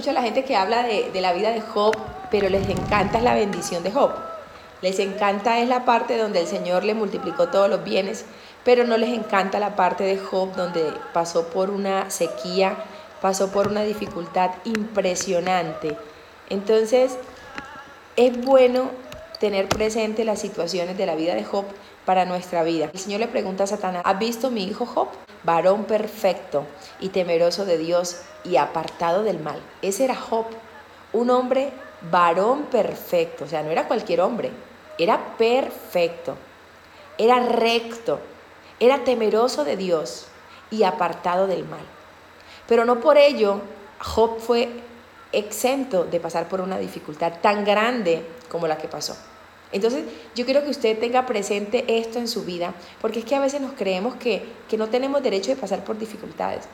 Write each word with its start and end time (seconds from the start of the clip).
escucho 0.00 0.14
la 0.14 0.22
gente 0.22 0.44
que 0.44 0.56
habla 0.56 0.82
de, 0.82 1.10
de 1.10 1.20
la 1.20 1.34
vida 1.34 1.50
de 1.50 1.60
Job, 1.60 1.94
pero 2.30 2.48
les 2.48 2.66
encanta 2.70 3.20
la 3.20 3.34
bendición 3.34 3.82
de 3.82 3.92
Job. 3.92 4.12
Les 4.80 4.98
encanta 4.98 5.58
es 5.58 5.68
la 5.68 5.84
parte 5.84 6.16
donde 6.16 6.40
el 6.40 6.46
Señor 6.46 6.84
le 6.84 6.94
multiplicó 6.94 7.48
todos 7.48 7.68
los 7.68 7.84
bienes, 7.84 8.24
pero 8.64 8.84
no 8.84 8.96
les 8.96 9.10
encanta 9.10 9.60
la 9.60 9.76
parte 9.76 10.04
de 10.04 10.16
Job 10.16 10.54
donde 10.56 10.90
pasó 11.12 11.48
por 11.48 11.68
una 11.68 12.10
sequía, 12.10 12.76
pasó 13.20 13.52
por 13.52 13.68
una 13.68 13.82
dificultad 13.82 14.52
impresionante. 14.64 15.98
Entonces, 16.48 17.18
es 18.16 18.42
bueno 18.42 18.92
tener 19.38 19.68
presente 19.68 20.24
las 20.24 20.40
situaciones 20.40 20.96
de 20.96 21.04
la 21.04 21.14
vida 21.14 21.34
de 21.34 21.44
Job 21.44 21.66
para 22.04 22.24
nuestra 22.24 22.62
vida. 22.62 22.90
El 22.92 22.98
Señor 22.98 23.20
le 23.20 23.28
pregunta 23.28 23.64
a 23.64 23.66
Satanás, 23.66 24.02
¿has 24.04 24.18
visto 24.18 24.50
mi 24.50 24.64
hijo 24.64 24.86
Job? 24.86 25.08
Varón 25.42 25.84
perfecto 25.84 26.66
y 27.00 27.08
temeroso 27.10 27.64
de 27.64 27.78
Dios 27.78 28.22
y 28.44 28.56
apartado 28.56 29.22
del 29.22 29.38
mal. 29.38 29.60
Ese 29.82 30.04
era 30.04 30.14
Job, 30.14 30.46
un 31.12 31.30
hombre 31.30 31.72
varón 32.10 32.64
perfecto, 32.64 33.44
o 33.44 33.48
sea, 33.48 33.62
no 33.62 33.70
era 33.70 33.86
cualquier 33.86 34.20
hombre, 34.20 34.50
era 34.98 35.36
perfecto, 35.36 36.36
era 37.18 37.40
recto, 37.40 38.20
era 38.78 39.04
temeroso 39.04 39.64
de 39.64 39.76
Dios 39.76 40.26
y 40.70 40.84
apartado 40.84 41.46
del 41.46 41.66
mal. 41.66 41.84
Pero 42.66 42.84
no 42.84 43.00
por 43.00 43.18
ello 43.18 43.60
Job 43.98 44.38
fue 44.40 44.70
exento 45.32 46.04
de 46.04 46.20
pasar 46.20 46.48
por 46.48 46.60
una 46.60 46.78
dificultad 46.78 47.34
tan 47.40 47.64
grande 47.64 48.26
como 48.48 48.66
la 48.66 48.78
que 48.78 48.88
pasó. 48.88 49.16
Entonces, 49.72 50.04
yo 50.34 50.44
quiero 50.44 50.64
que 50.64 50.70
usted 50.70 50.98
tenga 50.98 51.26
presente 51.26 51.84
esto 51.98 52.18
en 52.18 52.28
su 52.28 52.44
vida, 52.44 52.74
porque 53.00 53.20
es 53.20 53.24
que 53.24 53.36
a 53.36 53.40
veces 53.40 53.60
nos 53.60 53.72
creemos 53.72 54.16
que, 54.16 54.44
no 54.76 54.88
tenemos 54.88 55.22
derecho 55.22 55.50
de 55.50 55.56
pasar 55.56 55.84
por 55.84 55.98
dificultades. 55.98 56.64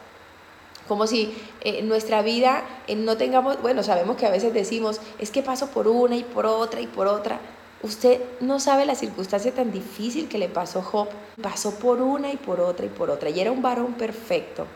Como 0.88 1.06
si 1.06 1.36
en 1.62 1.74
eh, 1.74 1.82
nuestra 1.82 2.22
vida 2.22 2.62
eh, 2.86 2.94
no 2.94 3.16
tengamos, 3.16 3.60
bueno, 3.60 3.82
sabemos 3.82 4.16
que 4.16 4.26
a 4.26 4.30
veces 4.30 4.54
decimos, 4.54 5.00
es 5.18 5.30
que 5.30 5.42
paso 5.42 5.68
por 5.70 5.88
una 5.88 6.16
y 6.16 6.22
por 6.22 6.46
otra 6.46 6.80
y 6.80 6.86
por 6.86 7.08
otra. 7.08 7.40
Usted 7.82 8.20
no 8.40 8.60
sabe 8.60 8.86
la 8.86 8.94
circunstancia 8.94 9.52
tan 9.52 9.72
difícil 9.72 10.28
que 10.28 10.38
le 10.38 10.48
pasó 10.48 10.82
Job. 10.82 11.08
Pasó 11.42 11.78
por 11.78 12.00
una 12.00 12.32
y 12.32 12.36
por 12.36 12.60
otra 12.60 12.86
y 12.86 12.88
por 12.88 13.10
otra. 13.10 13.30
Y 13.30 13.40
era 13.40 13.50
un 13.50 13.62
varón 13.62 13.94
perfecto, 13.94 14.66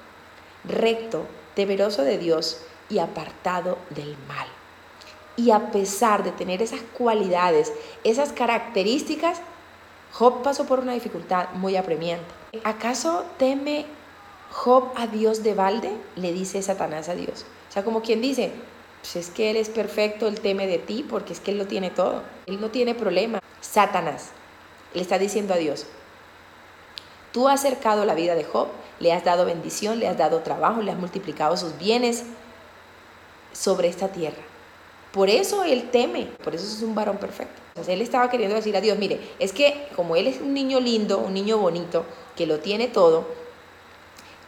recto, 0.64 1.26
temeroso 1.54 2.02
de 2.02 2.18
Dios 2.18 2.58
y 2.88 2.98
apartado 2.98 3.78
del 3.90 4.16
mal. 4.26 4.48
Y 5.40 5.52
a 5.52 5.70
pesar 5.70 6.22
de 6.22 6.32
tener 6.32 6.60
esas 6.60 6.82
cualidades, 6.98 7.72
esas 8.04 8.30
características, 8.30 9.40
Job 10.12 10.42
pasó 10.42 10.66
por 10.66 10.80
una 10.80 10.92
dificultad 10.92 11.48
muy 11.54 11.76
apremiante. 11.76 12.26
¿Acaso 12.62 13.24
teme 13.38 13.86
Job 14.50 14.92
a 14.96 15.06
Dios 15.06 15.42
de 15.42 15.54
balde? 15.54 15.96
Le 16.16 16.34
dice 16.34 16.60
Satanás 16.60 17.08
a 17.08 17.14
Dios. 17.14 17.46
O 17.70 17.72
sea, 17.72 17.84
como 17.84 18.02
quien 18.02 18.20
dice, 18.20 18.52
pues 19.00 19.16
es 19.16 19.30
que 19.30 19.50
Él 19.50 19.56
es 19.56 19.70
perfecto, 19.70 20.28
Él 20.28 20.42
teme 20.42 20.66
de 20.66 20.76
ti 20.76 21.06
porque 21.08 21.32
es 21.32 21.40
que 21.40 21.52
Él 21.52 21.58
lo 21.58 21.66
tiene 21.66 21.88
todo. 21.88 22.22
Él 22.44 22.60
no 22.60 22.68
tiene 22.68 22.94
problema. 22.94 23.40
Satanás 23.62 24.32
le 24.92 25.00
está 25.00 25.18
diciendo 25.18 25.54
a 25.54 25.56
Dios, 25.56 25.86
tú 27.32 27.48
has 27.48 27.60
acercado 27.60 28.04
la 28.04 28.14
vida 28.14 28.34
de 28.34 28.44
Job, 28.44 28.68
le 28.98 29.14
has 29.14 29.24
dado 29.24 29.46
bendición, 29.46 30.00
le 30.00 30.08
has 30.08 30.18
dado 30.18 30.40
trabajo, 30.40 30.82
le 30.82 30.90
has 30.90 30.98
multiplicado 30.98 31.56
sus 31.56 31.78
bienes 31.78 32.24
sobre 33.54 33.88
esta 33.88 34.08
tierra. 34.08 34.42
Por 35.12 35.28
eso 35.28 35.64
él 35.64 35.90
teme, 35.90 36.28
por 36.44 36.54
eso 36.54 36.64
es 36.64 36.82
un 36.82 36.94
varón 36.94 37.18
perfecto. 37.18 37.60
Entonces 37.68 37.94
él 37.94 38.02
estaba 38.02 38.30
queriendo 38.30 38.54
decir 38.54 38.76
a 38.76 38.80
Dios, 38.80 38.98
mire, 38.98 39.20
es 39.38 39.52
que 39.52 39.88
como 39.96 40.14
él 40.16 40.26
es 40.26 40.40
un 40.40 40.54
niño 40.54 40.78
lindo, 40.78 41.18
un 41.18 41.34
niño 41.34 41.58
bonito, 41.58 42.04
que 42.36 42.46
lo 42.46 42.58
tiene 42.58 42.86
todo, 42.86 43.26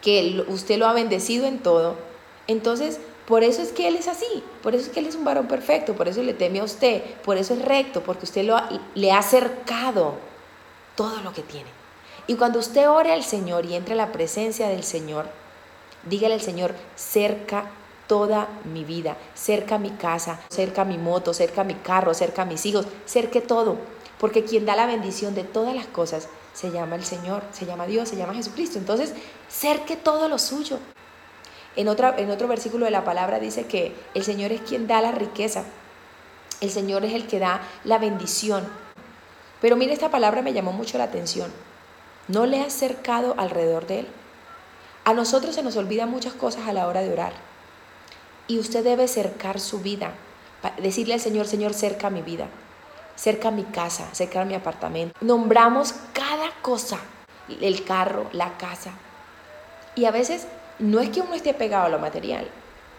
que 0.01 0.45
usted 0.49 0.79
lo 0.79 0.87
ha 0.87 0.93
bendecido 0.93 1.47
en 1.47 1.59
todo, 1.59 1.97
entonces 2.47 3.01
por 3.27 3.45
eso 3.45 3.63
es 3.63 3.73
que 3.73 3.89
él 3.89 3.97
es 3.97 4.09
así, 4.09 4.43
por 4.63 4.75
eso 4.75 4.87
es 4.87 4.91
que 4.91 5.01
él 5.01 5.07
es 5.07 5.15
un 5.15 5.25
varón 5.25 5.47
perfecto, 5.47 5.95
por 5.95 6.09
eso 6.09 6.23
le 6.23 6.35
teme 6.35 6.61
a 6.61 6.65
usted, 6.65 7.03
por 7.25 7.37
eso 7.37 7.55
es 7.55 7.65
recto, 7.65 8.03
porque 8.03 8.25
usted 8.25 8.45
lo 8.45 8.57
le 8.95 9.13
ha 9.13 9.19
acercado 9.19 10.15
todo 10.97 11.21
lo 11.23 11.33
que 11.33 11.43
tiene. 11.43 11.71
Y 12.27 12.35
cuando 12.35 12.59
usted 12.59 12.89
ore 12.89 13.13
al 13.13 13.25
Señor 13.25 13.65
y 13.65 13.75
entre 13.75 13.95
a 13.95 13.97
la 13.97 14.13
presencia 14.13 14.69
del 14.69 14.85
Señor, 14.85 15.27
dígale 16.05 16.35
al 16.35 16.41
Señor, 16.41 16.75
cerca 16.95 17.71
toda 18.07 18.49
mi 18.65 18.85
vida, 18.85 19.17
cerca 19.35 19.79
mi 19.79 19.91
casa, 19.91 20.41
cerca 20.49 20.85
mi 20.85 20.99
moto, 20.99 21.33
cerca 21.35 21.65
mi 21.65 21.75
carro, 21.75 22.15
cerca 22.15 22.45
mis 22.45 22.67
hijos, 22.67 22.87
cerque 23.07 23.41
todo, 23.41 23.79
porque 24.19 24.45
quien 24.45 24.67
da 24.67 24.77
la 24.77 24.87
bendición 24.87 25.35
de 25.35 25.45
todas 25.45 25.75
las 25.75 25.87
cosas 25.87 26.29
se 26.53 26.71
llama 26.71 26.97
el 26.97 27.05
Señor, 27.05 27.43
se 27.53 27.67
llama 27.67 27.87
Dios, 27.87 28.09
se 28.09 28.17
llama 28.17 28.35
Jesucristo. 28.35 28.79
Entonces, 28.79 29.15
cerque 29.49 29.97
todo 29.97 30.29
lo 30.29 30.39
suyo. 30.39 30.79
En, 31.77 31.89
otra, 31.89 32.15
en 32.19 32.31
otro 32.31 32.49
versículo 32.49 32.85
de 32.85 32.91
la 32.91 33.05
palabra 33.05 33.39
dice 33.39 33.67
que 33.67 33.95
el 34.15 34.25
Señor 34.25 34.53
es 34.53 34.61
quien 34.61 34.87
da 34.87 35.01
la 35.01 35.13
riqueza, 35.13 35.65
el 36.61 36.71
Señor 36.71 37.05
es 37.05 37.15
el 37.15 37.27
que 37.27 37.39
da 37.39 37.63
la 37.85 37.99
bendición. 37.99 38.69
Pero 39.61 39.77
mire, 39.77 39.93
esta 39.93 40.11
palabra 40.11 40.43
me 40.43 40.53
llamó 40.53 40.73
mucho 40.73 40.99
la 40.99 41.05
atención. 41.05 41.51
¿No 42.29 42.47
le 42.47 42.61
has 42.61 42.73
cercado 42.73 43.35
alrededor 43.39 43.87
de 43.87 44.01
Él? 44.01 44.09
A 45.05 45.15
nosotros 45.15 45.55
se 45.55 45.63
nos 45.63 45.77
olvidan 45.77 46.11
muchas 46.11 46.35
cosas 46.35 46.69
a 46.69 46.73
la 46.73 46.87
hora 46.87 47.01
de 47.01 47.13
orar. 47.13 47.33
Y 48.49 48.59
usted 48.59 48.85
debe 48.85 49.09
cercar 49.09 49.61
su 49.61 49.81
vida. 49.81 50.13
Decirle 50.81 51.15
al 51.15 51.21
Señor, 51.21 51.47
Señor, 51.47 51.75
cerca 51.75 52.11
mi 52.11 52.23
vida, 52.23 52.47
cerca 53.17 53.51
mi 53.51 53.65
casa, 53.65 54.09
cerca 54.13 54.45
mi 54.45 54.55
apartamento. 54.55 55.15
Nombramos 55.21 55.95
cada 56.13 56.51
cosa, 56.63 56.99
el 57.61 57.85
carro, 57.85 58.29
la 58.33 58.57
casa. 58.59 58.93
Y 59.95 60.05
a 60.05 60.11
veces 60.11 60.47
no 60.79 61.01
es 61.01 61.11
que 61.11 61.21
uno 61.21 61.35
esté 61.35 61.53
pegado 61.55 61.87
a 61.87 61.89
lo 61.89 61.99
material, 61.99 62.49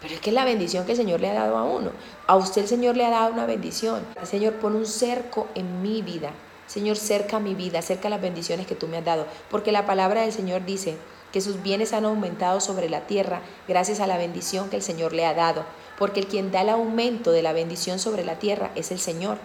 pero 0.01 0.15
es 0.15 0.19
que 0.19 0.31
es 0.31 0.33
la 0.33 0.45
bendición 0.45 0.85
que 0.85 0.91
el 0.91 0.97
Señor 0.97 1.21
le 1.21 1.29
ha 1.29 1.33
dado 1.33 1.57
a 1.57 1.63
uno. 1.63 1.91
A 2.27 2.35
usted 2.35 2.63
el 2.63 2.67
Señor 2.67 2.97
le 2.97 3.05
ha 3.05 3.09
dado 3.09 3.31
una 3.31 3.45
bendición. 3.45 4.05
Señor 4.23 4.55
pone 4.55 4.75
un 4.75 4.85
cerco 4.85 5.47
en 5.55 5.81
mi 5.81 6.01
vida. 6.01 6.31
Señor, 6.67 6.97
cerca 6.97 7.39
mi 7.39 7.55
vida, 7.55 7.81
cerca 7.81 8.09
las 8.09 8.21
bendiciones 8.21 8.67
que 8.67 8.75
tú 8.75 8.87
me 8.87 8.97
has 8.97 9.05
dado. 9.05 9.25
Porque 9.49 9.71
la 9.71 9.85
palabra 9.85 10.21
del 10.21 10.33
Señor 10.33 10.65
dice, 10.65 10.97
que 11.33 11.41
sus 11.41 11.63
bienes 11.63 11.93
han 11.93 12.05
aumentado 12.05 12.61
sobre 12.61 12.89
la 12.89 13.01
tierra 13.07 13.41
gracias 13.67 13.99
a 13.99 14.07
la 14.07 14.17
bendición 14.17 14.69
que 14.69 14.75
el 14.75 14.83
Señor 14.83 15.13
le 15.13 15.25
ha 15.25 15.33
dado, 15.33 15.65
porque 15.97 16.19
el 16.19 16.27
quien 16.27 16.51
da 16.51 16.61
el 16.61 16.69
aumento 16.69 17.31
de 17.31 17.41
la 17.41 17.53
bendición 17.53 17.97
sobre 17.97 18.23
la 18.23 18.35
tierra 18.35 18.69
es 18.75 18.91
el 18.91 18.99
Señor. 18.99 19.39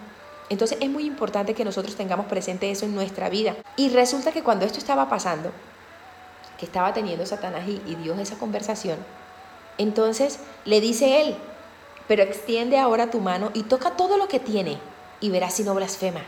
Entonces 0.49 0.77
es 0.81 0.89
muy 0.89 1.05
importante 1.05 1.55
que 1.55 1.65
nosotros 1.65 1.95
tengamos 1.95 2.27
presente 2.27 2.69
eso 2.69 2.85
en 2.85 2.93
nuestra 2.93 3.29
vida. 3.29 3.55
Y 3.75 3.89
resulta 3.89 4.31
que 4.31 4.43
cuando 4.43 4.65
esto 4.65 4.77
estaba 4.77 5.09
pasando, 5.09 5.51
que 6.59 6.65
estaba 6.65 6.93
teniendo 6.93 7.25
Satanás 7.25 7.67
y, 7.67 7.95
Dios 7.95 8.19
esa 8.19 8.37
conversación, 8.37 8.97
entonces 9.79 10.39
le 10.65 10.81
dice 10.81 11.21
él, 11.21 11.35
pero 12.07 12.21
extiende 12.21 12.77
ahora 12.77 13.09
tu 13.09 13.19
mano 13.19 13.49
y 13.55 13.63
toca 13.63 13.91
todo 13.91 14.17
lo 14.17 14.27
que 14.27 14.39
tiene 14.39 14.77
y 15.21 15.31
verás 15.31 15.55
si 15.55 15.63
no 15.63 15.73
blasfema. 15.73 16.21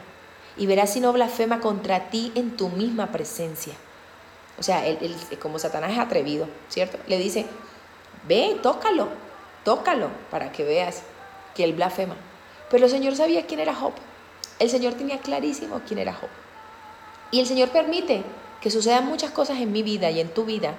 Y 0.58 0.66
verás 0.66 0.94
si 0.94 1.00
no 1.02 1.14
blasfema 1.14 1.60
contra 1.60 2.10
ti 2.10 2.32
en 2.34 2.58
tu 2.58 2.70
misma 2.70 3.12
presencia. 3.12 3.76
O 4.62 4.64
sea, 4.64 4.86
él, 4.86 5.16
como 5.42 5.58
Satanás 5.58 5.94
es 5.94 5.98
atrevido, 5.98 6.48
¿cierto? 6.70 7.00
Le 7.08 7.18
dice, 7.18 7.48
ve, 8.28 8.60
tócalo, 8.62 9.08
tócalo, 9.66 10.10
para 10.30 10.52
que 10.52 10.64
veas 10.64 11.02
que 11.56 11.64
él 11.64 11.74
blasfema. 11.74 12.16
Pero 12.70 12.86
el 12.86 12.92
Señor 12.92 13.16
sabía 13.16 13.48
quién 13.48 13.60
era 13.60 13.74
Job. 13.74 13.94
El 14.60 14.70
Señor 14.70 14.94
tenía 14.94 15.18
clarísimo 15.18 15.82
quién 15.88 15.98
era 15.98 16.14
Job. 16.14 16.30
Y 17.32 17.40
el 17.40 17.48
Señor 17.48 17.70
permite 17.70 18.22
que 18.62 18.70
sucedan 18.70 19.08
muchas 19.08 19.32
cosas 19.32 19.58
en 19.58 19.72
mi 19.72 19.82
vida 19.82 20.12
y 20.12 20.20
en 20.20 20.32
tu 20.32 20.46
vida. 20.46 20.76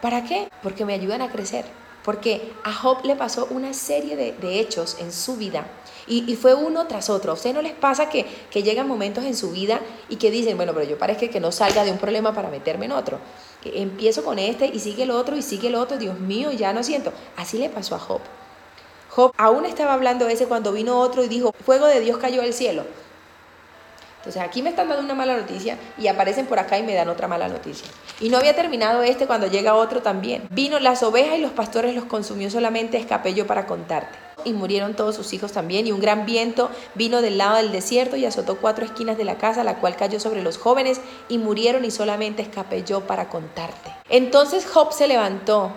¿Para 0.00 0.22
qué? 0.22 0.48
Porque 0.62 0.84
me 0.84 0.94
ayudan 0.94 1.22
a 1.22 1.32
crecer. 1.32 1.64
Porque 2.04 2.52
a 2.64 2.72
Job 2.72 3.04
le 3.04 3.16
pasó 3.16 3.46
una 3.50 3.74
serie 3.74 4.16
de, 4.16 4.60
hechos 4.60 4.96
en 4.98 5.12
su 5.12 5.36
vida 5.36 5.66
y, 6.06 6.34
fue 6.36 6.54
uno 6.54 6.86
tras 6.86 7.10
otro. 7.10 7.32
¿A 7.32 7.34
usted 7.34 7.54
no 7.54 7.62
les 7.62 7.72
pasa 7.72 8.08
que, 8.08 8.26
llegan 8.62 8.88
momentos 8.88 9.24
en 9.24 9.36
su 9.36 9.50
vida 9.50 9.80
y 10.08 10.16
que 10.16 10.30
dicen, 10.30 10.56
bueno, 10.56 10.72
pero 10.74 10.88
yo 10.88 10.98
parece 10.98 11.30
que 11.30 11.40
no 11.40 11.52
salga 11.52 11.84
de 11.84 11.92
un 11.92 11.98
problema 11.98 12.34
para 12.34 12.48
meterme 12.48 12.86
en 12.86 12.92
otro? 12.92 13.18
empiezo 13.64 14.24
con 14.24 14.40
este 14.40 14.66
y 14.66 14.80
sigue 14.80 15.04
el 15.04 15.12
otro 15.12 15.36
y 15.36 15.42
sigue 15.42 15.68
el 15.68 15.76
otro, 15.76 15.96
Dios 15.96 16.18
mío, 16.18 16.50
ya 16.50 16.72
no 16.72 16.82
siento. 16.82 17.12
Así 17.36 17.58
le 17.58 17.68
pasó 17.68 17.94
a 17.94 18.00
Job. 18.00 18.20
Job 19.08 19.32
aún 19.36 19.66
estaba 19.66 19.92
hablando 19.92 20.26
ese 20.26 20.46
cuando 20.46 20.72
vino 20.72 20.98
otro 20.98 21.22
y 21.22 21.28
dijo, 21.28 21.54
fuego 21.64 21.86
de 21.86 22.00
Dios 22.00 22.18
cayó 22.18 22.42
del 22.42 22.54
cielo. 22.54 22.84
Entonces 24.22 24.40
aquí 24.40 24.62
me 24.62 24.70
están 24.70 24.88
dando 24.88 25.02
una 25.02 25.14
mala 25.14 25.36
noticia 25.36 25.76
y 25.98 26.06
aparecen 26.06 26.46
por 26.46 26.60
acá 26.60 26.78
y 26.78 26.84
me 26.84 26.94
dan 26.94 27.08
otra 27.08 27.26
mala 27.26 27.48
noticia. 27.48 27.88
Y 28.20 28.28
no 28.28 28.38
había 28.38 28.54
terminado 28.54 29.02
este 29.02 29.26
cuando 29.26 29.48
llega 29.48 29.74
otro 29.74 30.00
también. 30.00 30.46
Vino 30.48 30.78
las 30.78 31.02
ovejas 31.02 31.38
y 31.38 31.40
los 31.40 31.50
pastores 31.50 31.96
los 31.96 32.04
consumió 32.04 32.48
solamente, 32.48 32.98
escapé 32.98 33.34
yo 33.34 33.48
para 33.48 33.66
contarte. 33.66 34.16
Y 34.44 34.52
murieron 34.52 34.94
todos 34.94 35.16
sus 35.16 35.32
hijos 35.32 35.50
también, 35.50 35.88
y 35.88 35.92
un 35.92 36.00
gran 36.00 36.24
viento 36.24 36.70
vino 36.94 37.20
del 37.20 37.36
lado 37.36 37.56
del 37.56 37.72
desierto 37.72 38.14
y 38.14 38.24
azotó 38.24 38.58
cuatro 38.58 38.84
esquinas 38.84 39.18
de 39.18 39.24
la 39.24 39.38
casa, 39.38 39.64
la 39.64 39.78
cual 39.78 39.96
cayó 39.96 40.20
sobre 40.20 40.42
los 40.42 40.56
jóvenes, 40.56 41.00
y 41.28 41.38
murieron 41.38 41.84
y 41.84 41.90
solamente 41.90 42.42
escapé 42.42 42.84
yo 42.84 43.00
para 43.00 43.28
contarte. 43.28 43.92
Entonces 44.08 44.66
Job 44.66 44.92
se 44.92 45.08
levantó 45.08 45.72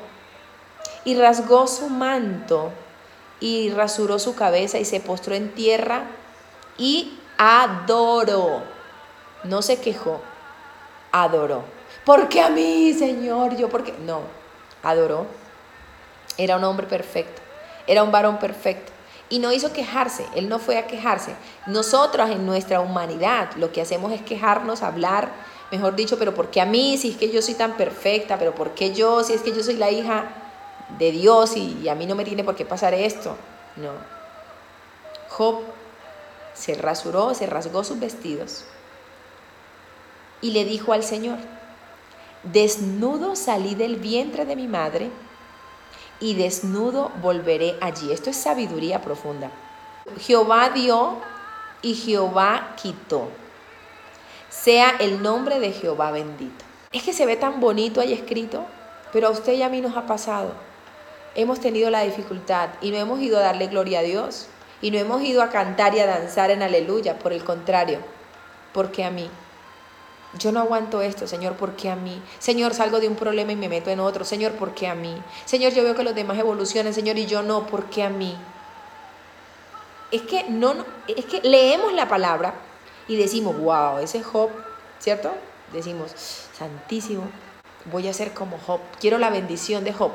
y 1.04 1.16
rasgó 1.16 1.66
su 1.66 1.90
manto 1.90 2.72
y 3.40 3.72
rasuró 3.72 4.20
su 4.20 4.36
cabeza 4.36 4.78
y 4.78 4.86
se 4.86 5.00
postró 5.00 5.34
en 5.34 5.52
tierra 5.52 6.06
y 6.78 7.18
adoró. 7.38 8.64
No 9.44 9.62
se 9.62 9.80
quejó, 9.80 10.22
adoró. 11.12 11.64
Porque 12.04 12.42
a 12.42 12.50
mí, 12.50 12.94
Señor? 12.94 13.56
Yo, 13.56 13.70
porque 13.70 13.94
No, 14.06 14.22
adoró. 14.84 15.26
Era 16.38 16.58
un 16.58 16.64
hombre 16.64 16.88
perfecto. 16.88 17.42
Era 17.88 18.04
un 18.04 18.12
varón 18.12 18.38
perfecto. 18.40 18.92
Y 19.30 19.40
no 19.40 19.52
hizo 19.52 19.74
quejarse, 19.74 20.26
él 20.36 20.50
no 20.50 20.60
fue 20.60 20.78
a 20.78 20.86
quejarse. 20.86 21.36
Nosotros 21.66 22.30
en 22.30 22.46
nuestra 22.46 22.80
humanidad 22.80 23.50
lo 23.56 23.72
que 23.72 23.82
hacemos 23.82 24.12
es 24.12 24.22
quejarnos, 24.22 24.84
hablar, 24.84 25.32
mejor 25.72 25.96
dicho, 25.96 26.20
pero 26.20 26.36
¿por 26.36 26.52
qué 26.52 26.62
a 26.62 26.66
mí 26.66 26.98
si 26.98 27.12
es 27.12 27.18
que 27.18 27.32
yo 27.32 27.42
soy 27.42 27.56
tan 27.56 27.74
perfecta? 27.74 28.38
¿Pero 28.38 28.54
por 28.54 28.76
qué 28.76 28.94
yo 28.94 29.24
si 29.24 29.34
es 29.34 29.42
que 29.42 29.52
yo 29.52 29.64
soy 29.64 29.78
la 29.78 29.90
hija 29.90 30.26
de 31.00 31.12
Dios 31.12 31.58
y, 31.58 31.90
a 31.90 31.96
mí 31.96 32.06
no 32.06 32.14
me 32.14 32.24
tiene 32.24 32.44
por 32.44 32.56
qué 32.56 32.66
pasar 32.66 32.94
esto? 32.94 33.36
No. 33.78 33.92
Job 35.30 35.64
se 36.56 36.74
rasuró, 36.74 37.34
se 37.34 37.46
rasgó 37.46 37.84
sus 37.84 38.00
vestidos 38.00 38.66
y 40.42 40.52
le 40.52 40.66
dijo 40.66 40.94
al 40.94 41.04
Señor, 41.04 41.38
desnudo 42.44 43.36
salí 43.36 43.76
del 43.76 43.98
vientre 43.98 44.46
de 44.46 44.56
mi 44.56 44.68
madre 44.68 45.10
y 46.20 46.36
desnudo 46.36 47.12
volveré 47.22 47.76
allí. 47.82 48.12
Esto 48.12 48.30
es 48.30 48.38
sabiduría 48.38 49.02
profunda. 49.02 49.52
Jehová 50.20 50.70
dio 50.70 51.18
y 51.82 51.96
Jehová 51.96 52.76
quitó. 52.82 53.30
Sea 54.50 54.96
el 55.00 55.22
nombre 55.22 55.60
de 55.60 55.72
Jehová 55.72 56.12
bendito. 56.12 56.64
Es 56.92 57.04
que 57.04 57.12
se 57.12 57.26
ve 57.26 57.36
tan 57.36 57.60
bonito 57.60 58.00
ahí 58.00 58.14
escrito, 58.14 58.66
pero 59.12 59.28
a 59.28 59.32
usted 59.32 59.54
y 59.54 59.64
a 59.64 59.70
mí 59.70 59.82
nos 59.82 59.98
ha 59.98 60.06
pasado. 60.06 60.54
Hemos 61.36 61.60
tenido 61.60 61.90
la 61.90 62.04
dificultad 62.04 62.70
y 62.82 62.92
no 62.92 62.98
hemos 62.98 63.20
ido 63.20 63.38
a 63.38 63.42
darle 63.42 63.68
gloria 63.68 64.00
a 64.00 64.04
Dios 64.04 64.48
y 64.82 64.92
no 64.92 64.98
hemos 64.98 65.22
ido 65.22 65.42
a 65.42 65.50
cantar 65.50 65.96
y 65.96 66.00
a 66.00 66.06
danzar 66.06 66.52
en 66.52 66.62
aleluya. 66.62 67.20
Por 67.20 67.34
el 67.34 67.44
contrario, 67.44 68.00
porque 68.74 69.04
a 69.04 69.12
mí 69.12 69.30
yo 70.38 70.52
no 70.52 70.60
aguanto 70.60 71.02
esto, 71.02 71.28
Señor, 71.28 71.54
¿por 71.54 71.76
qué 71.76 71.90
a 71.90 71.96
mí? 71.96 72.22
Señor, 72.40 72.74
salgo 72.74 73.00
de 73.00 73.08
un 73.08 73.16
problema 73.16 73.52
y 73.54 73.56
me 73.56 73.70
meto 73.70 73.90
en 73.90 74.00
otro. 74.00 74.26
Señor, 74.26 74.54
¿por 74.54 74.74
qué 74.74 74.88
a 74.88 74.96
mí? 74.96 75.22
Señor, 75.46 75.74
yo 75.74 75.84
veo 75.84 75.96
que 75.96 76.04
los 76.04 76.16
demás 76.16 76.38
evolucionan, 76.38 76.94
Señor, 76.94 77.18
y 77.18 77.26
yo 77.26 77.42
no, 77.42 77.68
¿por 77.68 77.86
qué 77.86 78.04
a 78.04 78.10
mí? 78.10 78.36
Es 80.12 80.24
que 80.24 80.44
no, 80.50 80.86
es 81.08 81.26
que 81.26 81.42
leemos 81.42 81.94
la 81.94 82.08
palabra 82.08 82.54
y 83.08 83.16
decimos, 83.16 83.58
wow, 83.58 84.00
ese 84.00 84.24
Job, 84.24 84.50
¿cierto? 85.00 85.32
Decimos, 85.72 86.12
santísimo, 86.58 87.24
voy 87.86 88.08
a 88.08 88.14
ser 88.14 88.34
como 88.34 88.58
Job. 88.60 88.82
Quiero 89.00 89.18
la 89.18 89.30
bendición 89.30 89.84
de 89.84 89.94
Job, 89.94 90.12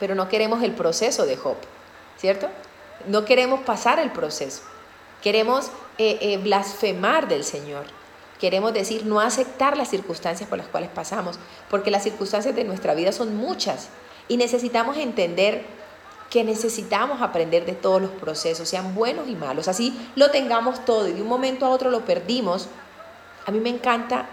pero 0.00 0.14
no 0.14 0.28
queremos 0.28 0.62
el 0.62 0.72
proceso 0.72 1.24
de 1.24 1.36
Job, 1.36 1.56
¿cierto? 2.16 2.48
No 3.06 3.24
queremos 3.24 3.60
pasar 3.60 3.98
el 3.98 4.10
proceso. 4.10 4.62
Queremos 5.22 5.66
eh, 5.98 6.18
eh, 6.20 6.38
blasfemar 6.38 7.28
del 7.28 7.44
Señor. 7.44 7.84
Queremos 8.38 8.74
decir 8.74 9.06
no 9.06 9.20
aceptar 9.20 9.76
las 9.76 9.88
circunstancias 9.88 10.48
por 10.48 10.58
las 10.58 10.66
cuales 10.66 10.90
pasamos, 10.90 11.38
porque 11.70 11.90
las 11.90 12.02
circunstancias 12.02 12.54
de 12.54 12.64
nuestra 12.64 12.94
vida 12.94 13.12
son 13.12 13.36
muchas 13.36 13.88
y 14.28 14.36
necesitamos 14.36 14.96
entender 14.96 15.64
que 16.30 16.42
necesitamos 16.42 17.22
aprender 17.22 17.64
de 17.64 17.74
todos 17.74 18.02
los 18.02 18.10
procesos, 18.10 18.68
sean 18.68 18.94
buenos 18.94 19.28
y 19.28 19.36
malos. 19.36 19.68
Así 19.68 19.96
lo 20.16 20.30
tengamos 20.30 20.84
todo 20.84 21.08
y 21.08 21.12
de 21.12 21.22
un 21.22 21.28
momento 21.28 21.64
a 21.64 21.70
otro 21.70 21.90
lo 21.90 22.04
perdimos. 22.04 22.68
A 23.46 23.50
mí 23.50 23.60
me 23.60 23.68
encanta 23.68 24.26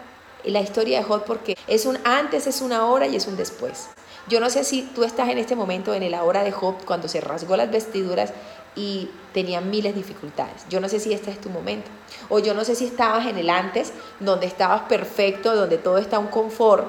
la 0.44 0.62
historia 0.62 0.98
de 0.98 1.04
Job 1.04 1.24
porque 1.26 1.56
es 1.68 1.86
un 1.86 2.00
antes, 2.04 2.48
es 2.48 2.62
una 2.62 2.88
hora 2.88 3.08
y 3.08 3.16
es 3.16 3.28
un 3.28 3.38
después. 3.38 3.90
Yo 4.28 4.40
no 4.40 4.50
sé 4.50 4.64
si 4.64 4.84
tú 4.84 5.04
estás 5.04 5.30
en 5.30 5.38
este 5.38 5.56
momento 5.56 5.94
en 5.94 6.10
la 6.10 6.24
hora 6.24 6.44
de 6.44 6.52
Job 6.52 6.76
cuando 6.86 7.08
se 7.08 7.22
rasgó 7.22 7.56
las 7.56 7.72
vestiduras 7.72 8.34
y 8.76 9.10
tenía 9.34 9.62
miles 9.62 9.94
de 9.94 10.02
dificultades. 10.02 10.66
Yo 10.70 10.80
no 10.80 10.90
sé 10.90 11.00
si 11.00 11.14
este 11.14 11.32
es 11.32 11.42
tu 11.42 11.50
momento. 11.50 11.90
O 12.30 12.40
yo 12.40 12.54
no 12.54 12.64
sé 12.64 12.76
si 12.76 12.86
estabas 12.86 13.28
en 13.28 13.38
el 13.38 13.50
antes, 13.50 13.94
donde 14.20 14.46
estabas 14.46 14.84
perfecto, 14.84 15.56
donde 15.56 15.78
todo 15.78 15.98
está 15.98 16.20
un 16.20 16.28
confort, 16.28 16.86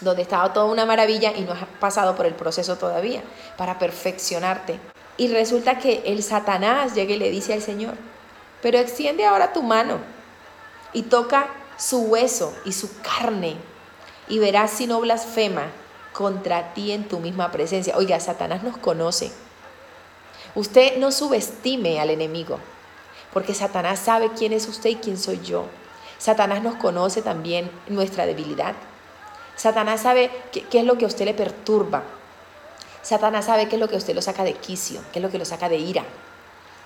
donde 0.00 0.22
estaba 0.22 0.52
toda 0.52 0.66
una 0.66 0.86
maravilla 0.86 1.32
y 1.36 1.42
no 1.42 1.52
has 1.52 1.64
pasado 1.80 2.14
por 2.14 2.26
el 2.26 2.34
proceso 2.34 2.76
todavía 2.76 3.22
para 3.56 3.78
perfeccionarte. 3.78 4.78
Y 5.16 5.28
resulta 5.28 5.78
que 5.78 6.02
el 6.06 6.22
Satanás 6.22 6.94
llega 6.94 7.14
y 7.14 7.18
le 7.18 7.30
dice 7.30 7.52
al 7.52 7.62
Señor, 7.62 7.94
pero 8.62 8.78
extiende 8.78 9.24
ahora 9.24 9.52
tu 9.52 9.62
mano 9.62 9.98
y 10.92 11.02
toca 11.02 11.48
su 11.76 12.02
hueso 12.02 12.54
y 12.64 12.72
su 12.72 12.90
carne 13.00 13.56
y 14.28 14.38
verás 14.38 14.70
si 14.70 14.86
no 14.86 15.00
blasfema 15.00 15.66
contra 16.12 16.72
ti 16.74 16.92
en 16.92 17.06
tu 17.06 17.18
misma 17.20 17.50
presencia. 17.50 17.96
Oiga, 17.96 18.18
Satanás 18.20 18.62
nos 18.62 18.76
conoce. 18.78 19.32
Usted 20.54 20.98
no 20.98 21.10
subestime 21.10 22.00
al 22.00 22.10
enemigo, 22.10 22.58
porque 23.32 23.54
Satanás 23.54 23.98
sabe 23.98 24.30
quién 24.38 24.52
es 24.52 24.68
usted 24.68 24.90
y 24.90 24.96
quién 24.96 25.18
soy 25.18 25.40
yo. 25.40 25.66
Satanás 26.18 26.62
nos 26.62 26.76
conoce 26.76 27.22
también 27.22 27.70
nuestra 27.88 28.24
debilidad. 28.24 28.74
Satanás 29.56 30.02
sabe 30.02 30.30
qué, 30.52 30.78
es 30.78 30.84
lo 30.84 30.96
que 30.96 31.04
a 31.04 31.08
usted 31.08 31.24
le 31.24 31.34
perturba. 31.34 32.04
Satanás 33.02 33.46
sabe 33.46 33.68
qué 33.68 33.76
es 33.76 33.80
lo 33.80 33.88
que 33.88 33.96
a 33.96 33.98
usted 33.98 34.14
lo 34.14 34.22
saca 34.22 34.44
de 34.44 34.54
quicio, 34.54 35.00
qué 35.12 35.18
es 35.18 35.22
lo 35.22 35.30
que 35.30 35.38
lo 35.38 35.44
saca 35.44 35.68
de 35.68 35.76
ira. 35.76 36.04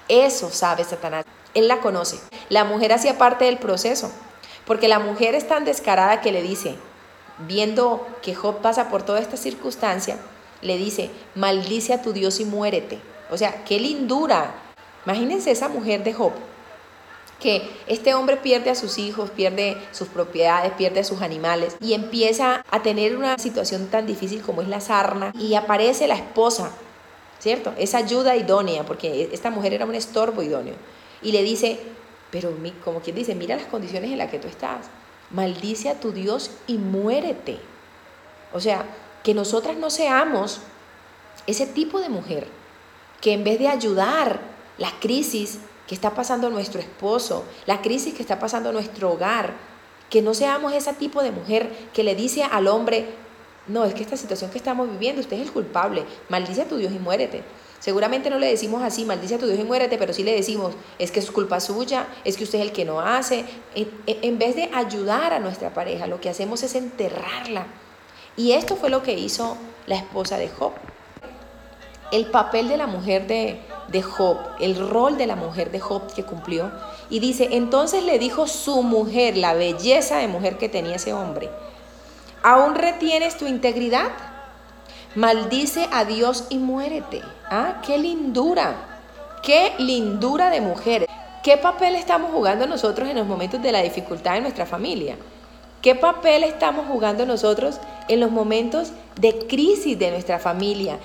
Eso 0.09 0.51
sabe 0.51 0.85
Satanás. 0.85 1.27
Él 1.55 1.69
la 1.69 1.81
conoce. 1.81 2.19
La 2.49 2.65
mujer 2.65 2.93
hacía 2.95 3.19
parte 3.19 3.45
del 3.45 3.59
proceso, 3.59 4.11
porque 4.67 4.89
la 4.89 4.99
mujer 4.99 5.35
es 5.35 5.47
tan 5.47 5.67
descarada 5.67 6.23
que 6.23 6.33
le 6.33 6.43
dice, 6.43 6.77
viendo 7.47 8.07
que 8.23 8.35
Job 8.35 8.61
pasa 8.63 8.89
por 8.89 9.03
toda 9.03 9.21
esta 9.21 9.37
circunstancia, 9.37 10.17
le 10.63 10.79
dice, 10.79 11.11
maldice 11.35 11.93
a 11.93 12.03
tu 12.03 12.13
Dios 12.15 12.41
y 12.41 12.47
muérete. 12.47 12.99
O 13.31 13.37
sea, 13.37 13.65
qué 13.65 13.79
lindura. 13.79 14.55
Imagínense 15.05 15.51
esa 15.51 15.69
mujer 15.69 16.05
de 16.05 16.13
Job, 16.13 16.33
que 17.41 17.71
este 17.87 18.15
hombre 18.15 18.37
pierde 18.37 18.71
a 18.71 18.75
sus 18.75 18.99
hijos, 18.99 19.31
pierde 19.31 19.77
sus 19.93 20.09
propiedades, 20.09 20.73
pierde 20.73 21.01
a 21.01 21.05
sus 21.05 21.23
animales 21.23 21.77
y 21.81 21.95
empieza 21.95 22.65
a 22.71 22.83
tener 22.83 23.17
una 23.17 23.39
situación 23.39 23.87
tan 23.87 24.07
difícil 24.07 24.43
como 24.43 24.63
es 24.63 24.69
la 24.69 24.81
sarna 24.81 25.33
y 25.39 25.55
aparece 25.55 26.09
la 26.09 26.17
esposa, 26.17 26.73
¿cierto? 27.39 27.73
Esa 27.79 27.99
ayuda 27.99 28.37
idónea, 28.37 28.85
porque 28.85 29.29
esta 29.33 29.51
mujer 29.51 29.73
era 29.73 29.87
un 29.87 29.95
estorbo 29.95 30.43
idóneo. 30.43 30.75
Y 31.23 31.33
le 31.33 31.43
dice, 31.43 31.79
pero 32.31 32.53
como 32.85 33.01
quien 33.01 33.17
dice, 33.17 33.35
mira 33.35 33.57
las 33.57 33.67
condiciones 33.67 34.11
en 34.11 34.19
las 34.19 34.31
que 34.31 34.39
tú 34.39 34.49
estás, 34.49 34.87
maldice 35.31 35.91
a 35.91 36.01
tu 36.01 36.13
Dios 36.13 36.51
y 36.67 36.79
muérete. 36.79 37.59
O 38.53 38.61
sea, 38.61 38.85
que 39.23 39.35
nosotras 39.35 39.77
no 39.77 39.91
seamos 39.91 40.61
ese 41.47 41.67
tipo 41.67 42.01
de 42.01 42.09
mujer 42.09 42.58
que 43.21 43.33
en 43.33 43.45
vez 43.45 43.59
de 43.59 43.69
ayudar 43.69 44.41
la 44.79 44.93
crisis 45.01 45.59
que 45.87 45.95
está 45.95 46.15
pasando 46.15 46.51
nuestro 46.51 46.81
esposo, 46.81 47.45
la 47.67 47.81
crisis 47.81 48.15
que 48.15 48.23
está 48.23 48.39
pasando 48.39 48.73
nuestro 48.73 49.11
hogar, 49.13 49.55
que 50.11 50.23
no 50.23 50.35
seamos 50.35 50.73
ese 50.73 50.93
tipo 50.95 51.23
de 51.23 51.33
mujer 51.33 51.71
que 51.93 52.05
le 52.05 52.15
dice 52.15 52.45
al 52.45 52.69
hombre, 52.69 53.07
no, 53.67 53.85
es 53.85 53.95
que 53.95 54.03
esta 54.03 54.17
situación 54.17 54.51
que 54.51 54.59
estamos 54.59 54.91
viviendo, 54.91 55.21
usted 55.21 55.37
es 55.37 55.47
el 55.47 55.53
culpable, 55.53 56.05
maldice 56.29 56.63
a 56.63 56.69
tu 56.69 56.77
Dios 56.77 56.93
y 56.93 56.99
muérete. 56.99 57.43
Seguramente 57.81 58.31
no 58.31 58.39
le 58.39 58.49
decimos 58.49 58.83
así, 58.83 59.05
maldice 59.05 59.37
a 59.37 59.39
tu 59.39 59.47
Dios 59.47 59.59
y 59.59 59.65
muérete, 59.65 59.99
pero 59.99 60.13
sí 60.13 60.25
le 60.25 60.35
decimos, 60.35 60.75
es 60.99 61.11
que 61.11 61.21
es 61.21 61.31
culpa 61.31 61.61
suya, 61.61 62.07
es 62.25 62.37
que 62.37 62.45
usted 62.45 62.59
es 62.59 62.65
el 62.65 62.73
que 62.73 62.85
no 62.85 63.01
hace. 63.01 63.45
En, 63.75 63.91
en 64.07 64.39
vez 64.39 64.57
de 64.57 64.71
ayudar 64.75 65.33
a 65.33 65.39
nuestra 65.39 65.75
pareja, 65.75 66.07
lo 66.07 66.21
que 66.21 66.31
hacemos 66.31 66.63
es 66.63 66.75
enterrarla. 66.75 67.67
Y 68.37 68.53
esto 68.53 68.77
fue 68.77 68.91
lo 68.91 69.03
que 69.03 69.13
hizo 69.13 69.57
la 69.87 69.97
esposa 69.97 70.39
de 70.39 70.49
Job 70.49 70.73
el 72.13 72.27
papel 72.27 72.69
de 72.69 72.77
la 72.77 72.87
mujer 72.87 73.27
de, 73.27 73.61
Job, 74.03 74.39
el 74.61 74.77
rol 74.89 75.17
de 75.17 75.27
la 75.27 75.37
mujer 75.37 75.71
de 75.71 75.81
Job 75.81 76.13
que 76.15 76.25
cumplió. 76.25 76.71
Y 77.11 77.21
dice, 77.21 77.49
entonces 77.53 78.05
le 78.05 78.19
dijo 78.19 78.47
su 78.47 78.83
mujer, 78.83 79.37
la 79.37 79.55
belleza 79.55 80.19
de 80.19 80.29
mujer 80.29 80.59
que 80.59 80.69
tenía 80.69 80.97
ese 80.97 81.13
hombre, 81.13 81.51
¿aún 82.43 82.75
retienes 82.75 83.37
tu 83.37 83.47
integridad? 83.47 84.11
Maldice 85.15 85.89
a 85.93 86.05
Dios 86.05 86.45
y 86.51 86.59
muérete. 86.59 87.23
Ah, 87.51 87.81
qué 87.85 87.99
lindura, 87.99 88.75
qué 89.43 89.73
lindura 89.79 90.51
de 90.51 90.61
mujer. 90.61 91.07
¿Qué 91.43 91.57
papel 91.57 91.95
estamos 91.95 92.31
jugando 92.31 92.67
nosotros 92.67 93.09
en 93.09 93.17
los 93.17 93.27
momentos 93.27 93.63
de 93.63 93.73
la 93.73 93.81
dificultad 93.81 94.37
en 94.37 94.43
nuestra 94.43 94.67
familia? 94.67 95.17
¿Qué 95.83 95.95
papel 95.95 96.43
estamos 96.43 96.87
jugando 96.89 97.25
nosotros 97.25 97.79
en 98.09 98.19
los 98.19 98.33
momentos 98.33 98.91
de 99.21 99.47
crisis 99.47 99.97
de 99.99 100.11
nuestra 100.11 100.41
familia? 100.41 100.99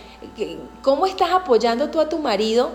¿Cómo 0.81 1.05
estás 1.05 1.31
apoyando 1.31 1.89
tú 1.89 1.99
a 1.99 2.09
tu 2.09 2.17
marido? 2.17 2.71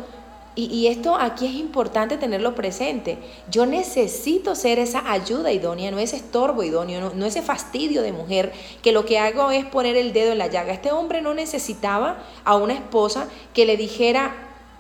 Y, 0.55 0.89
esto 0.89 1.15
aquí 1.15 1.47
es 1.47 1.55
importante 1.55 2.17
tenerlo 2.17 2.57
presente. 2.57 3.19
Yo 3.49 3.65
necesito 3.65 4.57
ser 4.57 4.81
esa 4.81 5.09
ayuda 5.09 5.53
idónea, 5.53 5.93
no 5.93 6.01
ese 6.01 6.17
estorbo 6.17 6.65
idóneo, 6.65 7.01
no, 7.01 7.13
no 7.15 7.27
ese 7.27 7.43
fastidio 7.43 8.03
de 8.03 8.13
mujer 8.13 8.53
que 8.83 8.91
lo 8.91 9.05
que 9.05 9.21
hago 9.21 9.53
es 9.53 9.65
poner 9.65 9.97
el 9.97 10.13
dedo 10.13 10.33
en 10.33 10.39
la 10.39 10.49
llaga. 10.49 10.73
Este 10.73 10.91
hombre 10.91 11.23
no 11.23 11.33
necesitaba 11.33 12.25
a 12.45 12.57
una 12.57 12.75
esposa 12.75 13.29
que 13.55 13.67
le 13.67 13.77
dijera, 13.77 14.35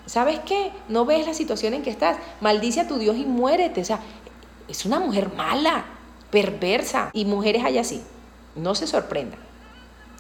¿sabes 0.07 0.41
qué? 0.41 0.73
No 0.89 1.05
ves 1.05 1.25
la 1.29 1.35
situación 1.35 1.75
en 1.75 1.83
que 1.83 1.91
estás, 1.91 2.17
maldice 2.41 2.81
a 2.81 2.89
tu 2.89 2.99
Dios 2.99 3.17
y 3.17 3.25
muérete. 3.25 3.81
O 3.81 3.85
sea, 3.85 4.01
es 4.67 4.85
una 4.85 4.99
mujer 4.99 5.33
mala, 5.37 5.85
perversa. 6.31 7.11
Y 7.13 7.25
mujeres 7.25 7.65
hay 7.65 7.79
así, 7.79 8.03
no 8.55 8.75
se 8.75 8.87
sorprendan. 8.87 9.41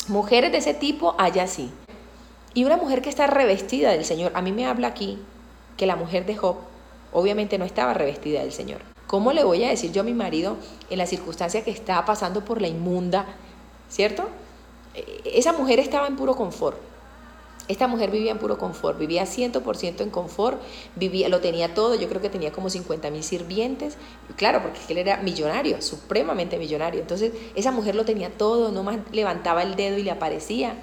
Mujeres 0.09 0.53
de 0.53 0.59
ese 0.59 0.75
tipo 0.75 1.15
hay 1.19 1.39
así. 1.39 1.71
Y 2.55 2.65
una 2.65 2.77
mujer 2.77 3.03
que 3.03 3.11
está 3.11 3.27
revestida 3.27 3.91
del 3.93 4.05
Señor. 4.05 4.33
A 4.35 4.43
mí 4.43 4.53
me 4.53 4.67
habla 4.67 4.89
aquí 4.89 5.19
que 5.77 5.87
la 5.87 5.97
mujer 5.97 6.27
de 6.27 6.37
Job 6.37 6.57
obviamente 7.13 7.59
no 7.59 7.65
estaba 7.65 7.95
revestida 7.95 8.41
del 8.41 8.53
Señor. 8.53 8.81
¿Cómo 9.07 9.33
le 9.33 9.45
voy 9.45 9.65
a 9.65 9.69
decir 9.69 9.93
yo 9.93 10.03
a 10.03 10.05
mi 10.05 10.13
marido 10.13 10.57
en 10.91 10.99
la 10.99 11.07
circunstancia 11.07 11.65
que 11.65 11.71
estaba 11.71 12.05
pasando 12.05 12.45
por 12.45 12.61
la 12.61 12.69
inmunda? 12.69 13.27
¿Cierto? 13.89 14.29
E, 14.95 15.23
esa 15.25 15.53
mujer 15.53 15.79
estaba 15.79 16.07
en 16.07 16.17
puro 16.17 16.35
confort. 16.35 16.79
Esta 17.69 17.87
mujer 17.87 18.11
vivía 18.11 18.31
en 18.31 18.39
puro 18.39 18.57
confort, 18.57 18.99
vivía 18.99 19.25
100% 19.25 20.01
en 20.01 20.09
confort, 20.09 20.59
vivía, 20.97 21.29
lo 21.29 21.41
tenía 21.41 21.75
todo, 21.75 21.95
yo 21.97 22.09
creo 22.09 22.23
que 22.23 22.31
tenía 22.31 22.51
como 22.51 22.71
50 22.71 23.11
mil 23.11 23.23
sirvientes, 23.23 23.99
claro, 24.37 24.63
porque 24.63 24.81
él 24.89 24.97
era 24.97 25.19
millonario, 25.19 25.83
supremamente 25.83 26.59
millonario. 26.59 27.03
Entonces, 27.03 27.33
esa 27.55 27.71
mujer 27.71 27.95
lo 27.95 28.07
tenía 28.07 28.31
todo, 28.31 28.73
no 28.73 28.83
más 28.85 28.97
levantaba 29.13 29.63
el 29.63 29.77
dedo 29.77 29.99
y 29.99 30.03
le 30.03 30.11
aparecía. 30.11 30.77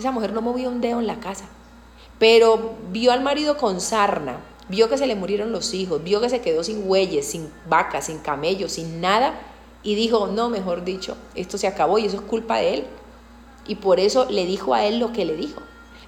Esa 0.00 0.10
mujer 0.10 0.32
no 0.32 0.40
movía 0.40 0.70
un 0.70 0.80
dedo 0.80 1.00
en 1.00 1.06
la 1.06 1.20
casa, 1.20 1.44
pero 2.18 2.76
vio 2.90 3.12
al 3.12 3.22
marido 3.22 3.58
con 3.58 3.82
sarna, 3.82 4.40
vio 4.70 4.88
que 4.88 4.96
se 4.96 5.06
le 5.06 5.16
murieron 5.16 5.52
los 5.52 5.74
hijos, 5.74 6.02
vio 6.02 6.22
que 6.22 6.30
se 6.30 6.40
quedó 6.40 6.64
sin 6.64 6.88
bueyes, 6.88 7.26
sin 7.26 7.50
vacas, 7.68 8.06
sin 8.06 8.20
camellos, 8.20 8.72
sin 8.72 9.02
nada, 9.02 9.38
y 9.82 9.96
dijo, 9.96 10.28
no, 10.28 10.48
mejor 10.48 10.82
dicho, 10.82 11.14
esto 11.34 11.58
se 11.58 11.66
acabó 11.66 11.98
y 11.98 12.06
eso 12.06 12.16
es 12.16 12.22
culpa 12.22 12.56
de 12.56 12.72
él. 12.72 12.86
Y 13.66 13.74
por 13.74 14.00
eso 14.00 14.26
le 14.30 14.46
dijo 14.46 14.72
a 14.72 14.86
él 14.86 14.98
lo 14.98 15.12
que 15.12 15.26
le 15.26 15.36
dijo 15.36 15.60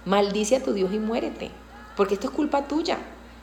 maldice 0.04 0.56
a 0.56 0.62
tu 0.62 0.72
Dios 0.72 0.92
y 0.92 0.98
muérete, 0.98 1.50
porque 1.96 2.14
esto 2.14 2.28
es 2.28 2.32
culpa 2.32 2.66
tuya. 2.66 2.98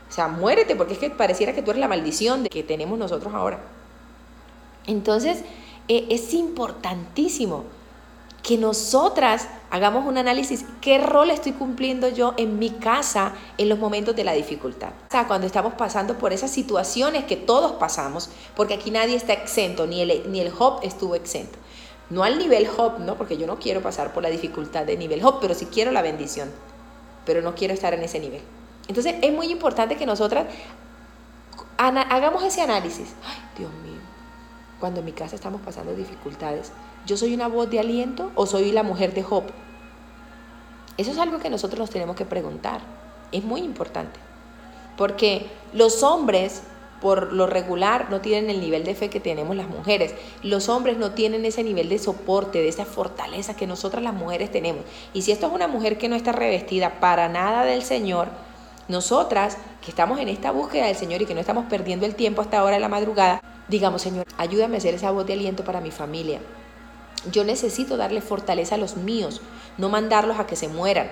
O 0.09 0.13
sea, 0.13 0.27
muérete, 0.27 0.75
porque 0.75 0.93
es 0.93 0.99
que 0.99 1.09
pareciera 1.09 1.53
que 1.53 1.61
tú 1.61 1.71
eres 1.71 1.79
la 1.79 1.87
maldición 1.87 2.43
de 2.43 2.49
que 2.49 2.63
tenemos 2.63 2.99
nosotros 2.99 3.33
ahora. 3.33 3.59
Entonces, 4.85 5.43
e, 5.87 6.07
es 6.09 6.33
importantísimo 6.33 7.63
que 8.43 8.57
nosotras 8.57 9.47
hagamos 9.69 10.05
un 10.05 10.17
análisis, 10.17 10.65
¿qué 10.81 10.97
rol 10.97 11.29
estoy 11.29 11.51
cumpliendo 11.51 12.09
yo 12.09 12.33
en 12.37 12.57
mi 12.57 12.71
casa 12.71 13.33
en 13.57 13.69
los 13.69 13.77
momentos 13.77 14.15
de 14.15 14.23
la 14.23 14.33
dificultad? 14.33 14.89
O 15.07 15.11
sea, 15.11 15.27
cuando 15.27 15.45
estamos 15.45 15.75
pasando 15.75 16.17
por 16.17 16.33
esas 16.33 16.51
situaciones 16.51 17.25
que 17.25 17.37
todos 17.37 17.73
pasamos, 17.73 18.29
porque 18.55 18.73
aquí 18.73 18.89
nadie 18.89 19.15
está 19.15 19.33
exento, 19.33 19.85
ni 19.85 20.01
el, 20.01 20.31
ni 20.31 20.39
el 20.39 20.51
Job 20.51 20.79
estuvo 20.81 21.15
exento. 21.15 21.57
No 22.11 22.23
al 22.23 22.37
nivel 22.37 22.67
Job, 22.67 22.99
¿no? 22.99 23.15
Porque 23.15 23.37
yo 23.37 23.47
no 23.47 23.57
quiero 23.57 23.81
pasar 23.81 24.13
por 24.13 24.21
la 24.21 24.29
dificultad 24.29 24.85
de 24.85 24.97
nivel 24.97 25.23
Job, 25.23 25.37
pero 25.39 25.53
sí 25.53 25.67
quiero 25.67 25.91
la 25.91 26.01
bendición. 26.01 26.51
Pero 27.25 27.41
no 27.41 27.55
quiero 27.55 27.73
estar 27.73 27.93
en 27.93 28.03
ese 28.03 28.19
nivel. 28.19 28.41
Entonces 28.89 29.15
es 29.21 29.33
muy 29.33 29.47
importante 29.47 29.95
que 29.95 30.05
nosotras 30.05 30.47
hagamos 31.77 32.43
ese 32.43 32.61
análisis. 32.61 33.13
Ay, 33.25 33.37
Dios 33.57 33.71
mío, 33.83 34.01
cuando 34.79 34.99
en 34.99 35.05
mi 35.05 35.13
casa 35.13 35.35
estamos 35.35 35.61
pasando 35.61 35.95
dificultades, 35.95 36.73
¿yo 37.05 37.15
soy 37.15 37.33
una 37.33 37.47
voz 37.47 37.69
de 37.69 37.79
aliento 37.79 38.31
o 38.35 38.45
soy 38.45 38.73
la 38.73 38.83
mujer 38.83 39.13
de 39.13 39.23
Job? 39.23 39.45
Eso 40.97 41.11
es 41.11 41.17
algo 41.17 41.39
que 41.39 41.49
nosotros 41.49 41.79
nos 41.79 41.89
tenemos 41.89 42.17
que 42.17 42.25
preguntar. 42.25 42.81
Es 43.31 43.45
muy 43.45 43.61
importante. 43.61 44.19
Porque 44.97 45.49
los 45.71 46.03
hombres 46.03 46.63
por 47.01 47.33
lo 47.33 47.47
regular 47.47 48.09
no 48.11 48.21
tienen 48.21 48.49
el 48.51 48.61
nivel 48.61 48.83
de 48.83 48.95
fe 48.95 49.09
que 49.09 49.19
tenemos 49.19 49.55
las 49.55 49.67
mujeres. 49.67 50.13
Los 50.43 50.69
hombres 50.69 50.97
no 50.97 51.11
tienen 51.11 51.43
ese 51.45 51.63
nivel 51.63 51.89
de 51.89 51.97
soporte, 51.97 52.59
de 52.59 52.69
esa 52.69 52.85
fortaleza 52.85 53.55
que 53.55 53.67
nosotras 53.67 54.03
las 54.03 54.13
mujeres 54.13 54.51
tenemos. 54.51 54.85
Y 55.13 55.23
si 55.23 55.31
esto 55.31 55.47
es 55.47 55.53
una 55.53 55.67
mujer 55.67 55.97
que 55.97 56.07
no 56.07 56.15
está 56.15 56.31
revestida 56.31 56.99
para 56.99 57.27
nada 57.27 57.65
del 57.65 57.81
Señor, 57.81 58.29
nosotras 58.87 59.57
que 59.83 59.89
estamos 59.89 60.19
en 60.19 60.29
esta 60.29 60.51
búsqueda 60.51 60.85
del 60.85 60.95
Señor 60.95 61.21
y 61.21 61.25
que 61.25 61.33
no 61.33 61.39
estamos 61.39 61.65
perdiendo 61.65 62.05
el 62.05 62.15
tiempo 62.15 62.41
hasta 62.41 62.59
ahora 62.59 62.75
de 62.75 62.81
la 62.81 62.89
madrugada, 62.89 63.41
digamos, 63.67 64.03
Señor, 64.03 64.25
ayúdame 64.37 64.75
a 64.75 64.77
hacer 64.77 64.93
esa 64.93 65.11
voz 65.11 65.25
de 65.25 65.33
aliento 65.33 65.63
para 65.63 65.81
mi 65.81 65.91
familia. 65.91 66.39
Yo 67.31 67.43
necesito 67.43 67.97
darle 67.97 68.21
fortaleza 68.21 68.75
a 68.75 68.77
los 68.77 68.95
míos, 68.97 69.41
no 69.77 69.89
mandarlos 69.89 70.39
a 70.39 70.45
que 70.45 70.55
se 70.55 70.67
mueran 70.67 71.09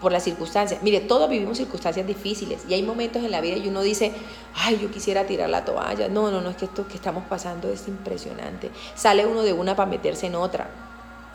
por 0.00 0.12
las 0.12 0.24
circunstancias. 0.24 0.82
Mire, 0.82 1.00
todos 1.00 1.28
vivimos 1.28 1.58
circunstancias 1.58 2.06
difíciles 2.06 2.62
y 2.68 2.74
hay 2.74 2.82
momentos 2.82 3.22
en 3.22 3.30
la 3.30 3.40
vida 3.40 3.56
y 3.56 3.68
uno 3.68 3.82
dice, 3.82 4.12
ay, 4.54 4.78
yo 4.80 4.90
quisiera 4.90 5.26
tirar 5.26 5.50
la 5.50 5.64
toalla. 5.64 6.08
No, 6.08 6.30
no, 6.30 6.40
no, 6.40 6.50
es 6.50 6.56
que 6.56 6.64
esto 6.64 6.88
que 6.88 6.94
estamos 6.94 7.24
pasando 7.28 7.68
es 7.70 7.86
impresionante. 7.88 8.70
Sale 8.94 9.26
uno 9.26 9.42
de 9.42 9.52
una 9.52 9.76
para 9.76 9.90
meterse 9.90 10.26
en 10.26 10.34
otra. 10.34 10.70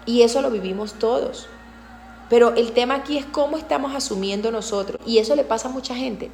Y 0.05 0.21
eso 0.21 0.41
lo 0.41 0.51
vivimos 0.51 0.93
todos. 0.93 1.47
Pero 2.29 2.55
el 2.55 2.71
tema 2.71 2.95
aquí 2.95 3.17
es 3.17 3.25
cómo 3.25 3.57
estamos 3.57 3.93
asumiendo 3.95 4.51
nosotros. 4.51 4.99
Y 5.05 5.19
eso 5.19 5.35
le 5.35 5.43
pasa 5.43 5.69
a 5.69 5.71
mucha 5.71 5.95
gente. 5.95 6.31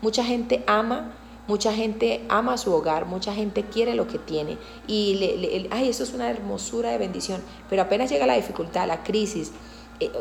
Mucha 0.00 0.24
gente 0.24 0.62
ama, 0.66 1.12
mucha 1.48 1.72
gente 1.72 2.24
ama 2.28 2.56
su 2.58 2.72
hogar, 2.72 3.06
mucha 3.06 3.34
gente 3.34 3.64
quiere 3.64 3.94
lo 3.94 4.06
que 4.06 4.18
tiene. 4.18 4.58
Y, 4.86 5.14
le, 5.14 5.68
ay, 5.70 5.88
eso 5.88 6.04
es 6.04 6.12
una 6.12 6.30
hermosura 6.30 6.90
de 6.90 6.98
bendición. 6.98 7.40
Pero 7.68 7.82
apenas 7.82 8.10
llega 8.10 8.26
la 8.26 8.34
dificultad, 8.34 8.86
la 8.86 9.02
crisis, 9.02 9.52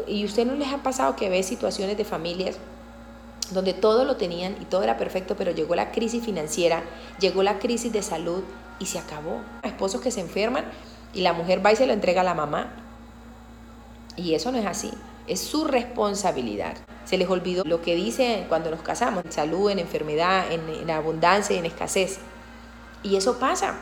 y 0.08 0.26
usted 0.26 0.46
no 0.46 0.54
les 0.54 0.72
ha 0.72 0.84
pasado 0.84 1.16
que 1.16 1.30
ve 1.30 1.42
situaciones 1.42 1.98
de 1.98 2.06
familias 2.06 2.58
donde 3.52 3.74
todo 3.74 4.06
lo 4.06 4.16
tenían 4.16 4.56
y 4.62 4.66
todo 4.66 4.84
era 4.84 4.98
perfecto, 4.98 5.36
pero 5.36 5.52
llegó 5.52 5.76
la 5.76 5.92
crisis 5.92 6.24
financiera, 6.24 6.84
llegó 7.20 7.44
la 7.44 7.60
crisis 7.60 7.92
de 7.92 8.02
salud 8.02 8.44
y 8.80 8.86
se 8.86 8.98
acabó. 8.98 9.42
Esposos 9.64 10.02
que 10.02 10.12
se 10.12 10.22
enferman 10.22 10.66
y 11.14 11.22
la 11.22 11.34
mujer 11.34 11.64
va 11.64 11.72
y 11.72 11.76
se 11.76 11.86
lo 11.86 11.94
entrega 11.94 12.22
a 12.22 12.24
la 12.24 12.34
mamá. 12.34 12.74
Y 14.16 14.34
eso 14.34 14.52
no 14.52 14.58
es 14.58 14.66
así, 14.66 14.92
es 15.28 15.42
su 15.42 15.66
responsabilidad. 15.66 16.76
Se 17.06 17.18
les 17.18 17.30
olvidó 17.30 17.64
lo 17.66 17.82
que 17.82 17.96
dice 17.96 18.46
cuando 18.48 18.72
nos 18.72 18.82
casamos, 18.82 19.26
en 19.26 19.32
salud, 19.32 19.70
en 19.70 19.80
enfermedad, 19.80 20.52
en, 20.52 20.62
en 20.70 20.90
abundancia 20.92 21.56
y 21.56 21.60
en 21.60 21.66
escasez. 21.66 22.20
Y 23.04 23.16
eso 23.16 23.38
pasa, 23.38 23.76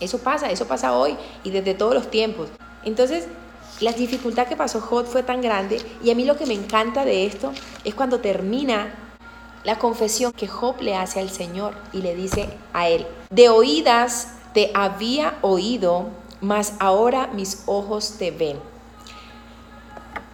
eso 0.00 0.18
pasa, 0.18 0.50
eso 0.50 0.66
pasa 0.66 0.96
hoy 0.96 1.16
y 1.44 1.50
desde 1.50 1.74
todos 1.74 1.94
los 1.94 2.10
tiempos. 2.10 2.48
Entonces, 2.84 3.26
la 3.80 3.92
dificultad 3.92 4.46
que 4.48 4.56
pasó 4.56 4.80
Job 4.80 5.06
fue 5.06 5.22
tan 5.22 5.40
grande 5.40 5.80
y 6.02 6.10
a 6.10 6.14
mí 6.14 6.24
lo 6.24 6.36
que 6.36 6.46
me 6.46 6.54
encanta 6.54 7.04
de 7.04 7.26
esto 7.26 7.52
es 7.84 7.94
cuando 7.94 8.20
termina 8.20 8.94
la 9.64 9.78
confesión 9.78 10.32
que 10.32 10.48
Job 10.48 10.80
le 10.80 10.96
hace 10.96 11.20
al 11.20 11.30
Señor 11.30 11.74
y 11.92 12.02
le 12.02 12.14
dice 12.14 12.48
a 12.72 12.88
él, 12.88 13.06
de 13.30 13.48
oídas 13.48 14.34
te 14.54 14.70
había 14.74 15.38
oído, 15.42 16.08
mas 16.40 16.74
ahora 16.80 17.28
mis 17.28 17.62
ojos 17.66 18.14
te 18.18 18.30
ven. 18.30 18.58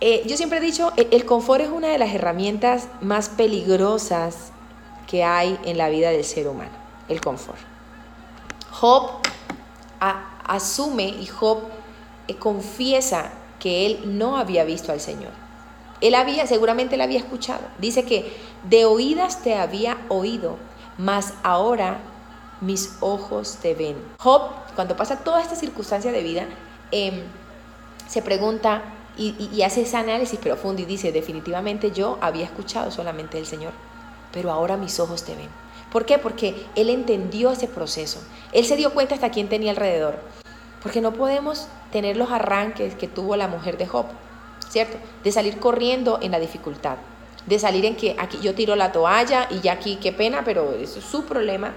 Eh, 0.00 0.22
yo 0.26 0.36
siempre 0.36 0.58
he 0.58 0.60
dicho, 0.60 0.92
el, 0.96 1.08
el 1.10 1.24
confort 1.24 1.62
es 1.62 1.70
una 1.70 1.88
de 1.88 1.98
las 1.98 2.14
herramientas 2.14 2.88
más 3.00 3.28
peligrosas 3.28 4.52
que 5.06 5.24
hay 5.24 5.58
en 5.64 5.78
la 5.78 5.88
vida 5.88 6.10
del 6.10 6.24
ser 6.24 6.48
humano, 6.48 6.72
el 7.08 7.20
confort. 7.20 7.58
Job 8.70 9.10
asume 10.44 11.08
y 11.08 11.26
Job 11.26 11.60
confiesa 12.38 13.32
que 13.58 13.86
él 13.86 14.18
no 14.18 14.36
había 14.36 14.64
visto 14.64 14.92
al 14.92 15.00
Señor. 15.00 15.32
Él 16.00 16.14
había, 16.14 16.46
seguramente 16.46 16.96
él 16.96 17.00
había 17.00 17.18
escuchado. 17.18 17.62
Dice 17.78 18.04
que 18.04 18.32
de 18.68 18.84
oídas 18.84 19.42
te 19.42 19.54
había 19.54 19.98
oído, 20.08 20.56
mas 20.98 21.34
ahora 21.42 22.00
mis 22.60 22.96
ojos 23.00 23.58
te 23.62 23.74
ven. 23.74 23.96
Job, 24.18 24.42
cuando 24.74 24.96
pasa 24.96 25.18
toda 25.18 25.40
esta 25.40 25.56
circunstancia 25.56 26.12
de 26.12 26.22
vida, 26.22 26.46
em, 26.90 27.22
se 28.08 28.22
pregunta 28.22 28.82
y, 29.16 29.34
y, 29.52 29.62
hace 29.62 29.82
ese 29.82 29.96
análisis 29.96 30.38
profundo 30.38 30.82
y 30.82 30.84
dice, 30.84 31.12
definitivamente 31.12 31.92
yo 31.92 32.18
había 32.20 32.44
escuchado 32.44 32.90
solamente 32.90 33.36
del 33.36 33.46
Señor, 33.46 33.72
pero 34.32 34.50
ahora 34.50 34.76
mis 34.76 34.98
ojos 34.98 35.22
te 35.22 35.34
ven. 35.36 35.48
¿Por 35.92 36.04
qué? 36.04 36.18
Porque 36.18 36.66
él 36.74 36.90
entendió 36.90 37.52
ese 37.52 37.68
proceso. 37.68 38.20
Él 38.52 38.64
se 38.64 38.76
dio 38.76 38.92
cuenta 38.92 39.14
hasta 39.14 39.30
quién 39.30 39.48
tenía 39.48 39.70
alrededor. 39.70 40.18
Porque 40.84 41.00
no 41.00 41.12
podemos 41.12 41.66
tener 41.90 42.16
los 42.16 42.30
arranques 42.30 42.94
que 42.94 43.08
tuvo 43.08 43.34
la 43.34 43.48
mujer 43.48 43.76
de 43.78 43.86
Job, 43.86 44.06
¿cierto? 44.68 44.98
De 45.24 45.32
salir 45.32 45.58
corriendo 45.58 46.20
en 46.22 46.30
la 46.30 46.38
dificultad, 46.38 46.98
de 47.46 47.58
salir 47.58 47.84
en 47.86 47.96
que 47.96 48.14
aquí 48.18 48.38
yo 48.40 48.54
tiro 48.54 48.76
la 48.76 48.92
toalla 48.92 49.48
y 49.50 49.60
ya 49.60 49.72
aquí 49.72 49.96
qué 49.96 50.12
pena, 50.12 50.42
pero 50.44 50.72
eso 50.74 51.00
es 51.00 51.04
su 51.04 51.24
problema. 51.24 51.72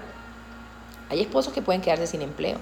Hay 1.08 1.22
esposos 1.22 1.52
que 1.54 1.62
pueden 1.62 1.80
quedarse 1.80 2.06
sin 2.06 2.22
empleo, 2.22 2.58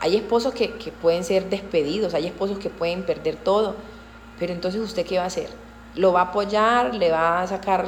hay 0.00 0.16
esposos 0.16 0.54
que, 0.54 0.72
que 0.72 0.90
pueden 0.90 1.24
ser 1.24 1.50
despedidos, 1.50 2.14
hay 2.14 2.26
esposos 2.26 2.58
que 2.58 2.70
pueden 2.70 3.04
perder 3.04 3.36
todo, 3.36 3.76
pero 4.38 4.52
entonces 4.54 4.80
usted 4.80 5.06
qué 5.06 5.18
va 5.18 5.24
a 5.24 5.26
hacer? 5.26 5.50
¿Lo 5.94 6.12
va 6.12 6.20
a 6.20 6.24
apoyar? 6.24 6.94
¿Le 6.94 7.10
va 7.10 7.42
a 7.42 7.46
sacar 7.46 7.86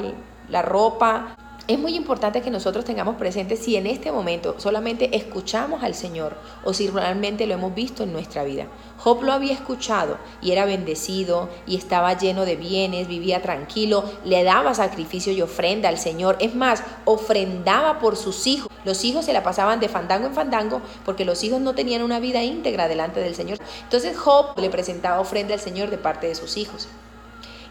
la 0.50 0.60
ropa? 0.62 1.37
Es 1.68 1.78
muy 1.78 1.96
importante 1.96 2.40
que 2.40 2.50
nosotros 2.50 2.86
tengamos 2.86 3.16
presente 3.16 3.54
si 3.54 3.76
en 3.76 3.86
este 3.86 4.10
momento 4.10 4.54
solamente 4.56 5.14
escuchamos 5.14 5.82
al 5.82 5.94
Señor 5.94 6.34
o 6.64 6.72
si 6.72 6.88
realmente 6.88 7.46
lo 7.46 7.52
hemos 7.52 7.74
visto 7.74 8.04
en 8.04 8.12
nuestra 8.14 8.42
vida. 8.42 8.68
Job 8.96 9.22
lo 9.22 9.34
había 9.34 9.52
escuchado 9.52 10.16
y 10.40 10.52
era 10.52 10.64
bendecido 10.64 11.50
y 11.66 11.76
estaba 11.76 12.16
lleno 12.16 12.46
de 12.46 12.56
bienes, 12.56 13.06
vivía 13.06 13.42
tranquilo, 13.42 14.02
le 14.24 14.44
daba 14.44 14.72
sacrificio 14.72 15.30
y 15.30 15.42
ofrenda 15.42 15.90
al 15.90 15.98
Señor. 15.98 16.38
Es 16.40 16.54
más, 16.54 16.82
ofrendaba 17.04 17.98
por 17.98 18.16
sus 18.16 18.46
hijos. 18.46 18.72
Los 18.86 19.04
hijos 19.04 19.26
se 19.26 19.34
la 19.34 19.42
pasaban 19.42 19.78
de 19.78 19.90
fandango 19.90 20.26
en 20.26 20.34
fandango 20.34 20.80
porque 21.04 21.26
los 21.26 21.44
hijos 21.44 21.60
no 21.60 21.74
tenían 21.74 22.00
una 22.00 22.18
vida 22.18 22.42
íntegra 22.42 22.88
delante 22.88 23.20
del 23.20 23.34
Señor. 23.34 23.58
Entonces 23.82 24.16
Job 24.16 24.58
le 24.58 24.70
presentaba 24.70 25.20
ofrenda 25.20 25.52
al 25.52 25.60
Señor 25.60 25.90
de 25.90 25.98
parte 25.98 26.28
de 26.28 26.34
sus 26.34 26.56
hijos. 26.56 26.88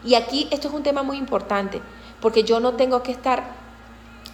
Y 0.04 0.14
aquí 0.14 0.46
esto 0.52 0.68
es 0.68 0.74
un 0.74 0.84
tema 0.84 1.02
muy 1.02 1.16
importante 1.16 1.80
porque 2.20 2.44
yo 2.44 2.60
no 2.60 2.74
tengo 2.74 3.02
que 3.02 3.10
estar 3.10 3.66